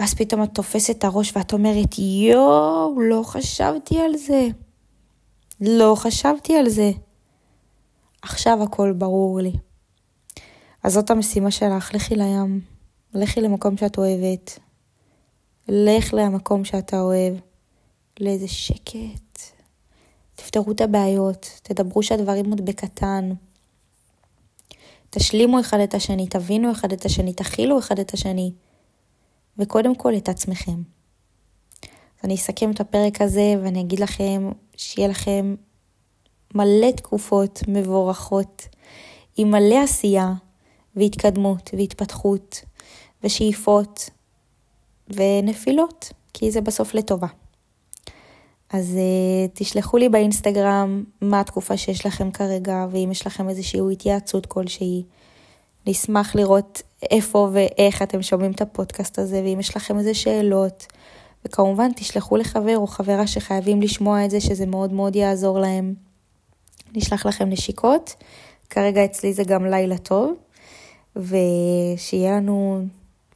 ואז 0.00 0.14
פתאום 0.14 0.42
את 0.42 0.54
תופסת 0.54 0.98
את 0.98 1.04
הראש 1.04 1.36
ואת 1.36 1.52
אומרת, 1.52 1.98
יואו, 1.98 3.00
לא 3.00 3.22
חשבתי 3.24 4.00
על 4.00 4.16
זה. 4.16 4.48
לא 5.60 5.94
חשבתי 5.96 6.56
על 6.56 6.68
זה. 6.68 6.90
עכשיו 8.22 8.62
הכל 8.62 8.92
ברור 8.92 9.40
לי. 9.40 9.52
אז 10.82 10.92
זאת 10.92 11.10
המשימה 11.10 11.50
שלך, 11.50 11.94
לכי 11.94 12.16
לים. 12.16 12.60
לכי 13.14 13.40
למקום 13.40 13.76
שאת 13.76 13.98
אוהבת. 13.98 14.58
לך 15.68 16.14
למקום 16.14 16.64
שאתה 16.64 17.00
אוהב, 17.00 17.34
לאיזה 18.20 18.48
שקט. 18.48 19.40
תפתרו 20.34 20.72
את 20.72 20.80
הבעיות, 20.80 21.60
תדברו 21.62 22.02
שהדברים 22.02 22.50
עוד 22.50 22.66
בקטן. 22.66 23.32
תשלימו 25.14 25.60
אחד 25.60 25.80
את 25.80 25.94
השני, 25.94 26.26
תבינו 26.26 26.72
אחד 26.72 26.92
את 26.92 27.04
השני, 27.04 27.32
תכילו 27.32 27.78
אחד 27.78 27.98
את 27.98 28.14
השני. 28.14 28.52
וקודם 29.58 29.94
כל 29.94 30.16
את 30.16 30.28
עצמכם. 30.28 30.82
אז 31.82 32.24
אני 32.24 32.34
אסכם 32.34 32.70
את 32.70 32.80
הפרק 32.80 33.20
הזה 33.20 33.54
ואני 33.62 33.80
אגיד 33.80 34.00
לכם 34.00 34.50
שיהיה 34.76 35.08
לכם 35.08 35.54
מלא 36.54 36.90
תקופות 36.96 37.62
מבורכות, 37.68 38.68
עם 39.36 39.50
מלא 39.50 39.82
עשייה 39.82 40.32
והתקדמות 40.96 41.70
והתפתחות 41.78 42.64
ושאיפות 43.24 44.10
ונפילות, 45.08 46.12
כי 46.32 46.50
זה 46.50 46.60
בסוף 46.60 46.94
לטובה. 46.94 47.28
אז 48.74 48.96
uh, 48.96 49.50
תשלחו 49.54 49.96
לי 49.96 50.08
באינסטגרם 50.08 51.04
מה 51.20 51.40
התקופה 51.40 51.76
שיש 51.76 52.06
לכם 52.06 52.30
כרגע, 52.30 52.86
ואם 52.90 53.08
יש 53.12 53.26
לכם 53.26 53.48
איזושהי 53.48 53.80
התייעצות 53.92 54.46
כלשהי. 54.46 55.02
נשמח 55.86 56.34
לראות 56.34 56.82
איפה 57.10 57.48
ואיך 57.52 58.02
אתם 58.02 58.22
שומעים 58.22 58.52
את 58.52 58.60
הפודקאסט 58.60 59.18
הזה, 59.18 59.42
ואם 59.44 59.60
יש 59.60 59.76
לכם 59.76 59.98
איזה 59.98 60.14
שאלות. 60.14 60.86
וכמובן, 61.44 61.90
תשלחו 61.96 62.36
לחבר 62.36 62.76
או 62.76 62.86
חברה 62.86 63.26
שחייבים 63.26 63.82
לשמוע 63.82 64.24
את 64.24 64.30
זה, 64.30 64.40
שזה 64.40 64.66
מאוד 64.66 64.92
מאוד 64.92 65.16
יעזור 65.16 65.58
להם. 65.58 65.94
נשלח 66.94 67.26
לכם 67.26 67.48
נשיקות. 67.48 68.14
כרגע 68.70 69.04
אצלי 69.04 69.32
זה 69.32 69.44
גם 69.44 69.66
לילה 69.66 69.98
טוב, 69.98 70.34
ושיהיה 71.16 72.36
לנו 72.36 72.84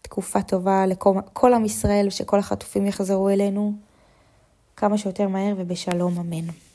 תקופה 0.03 0.43
טובה 0.43 0.86
לכל 0.86 1.55
עם 1.55 1.64
ישראל, 1.64 2.07
ושכל 2.07 2.39
החטופים 2.39 2.86
יחזרו 2.86 3.28
אלינו 3.28 3.88
כמה 4.79 4.99
שיותר 4.99 5.29
מהר 5.29 5.55
ובשלום, 5.57 6.18
אמן. 6.18 6.68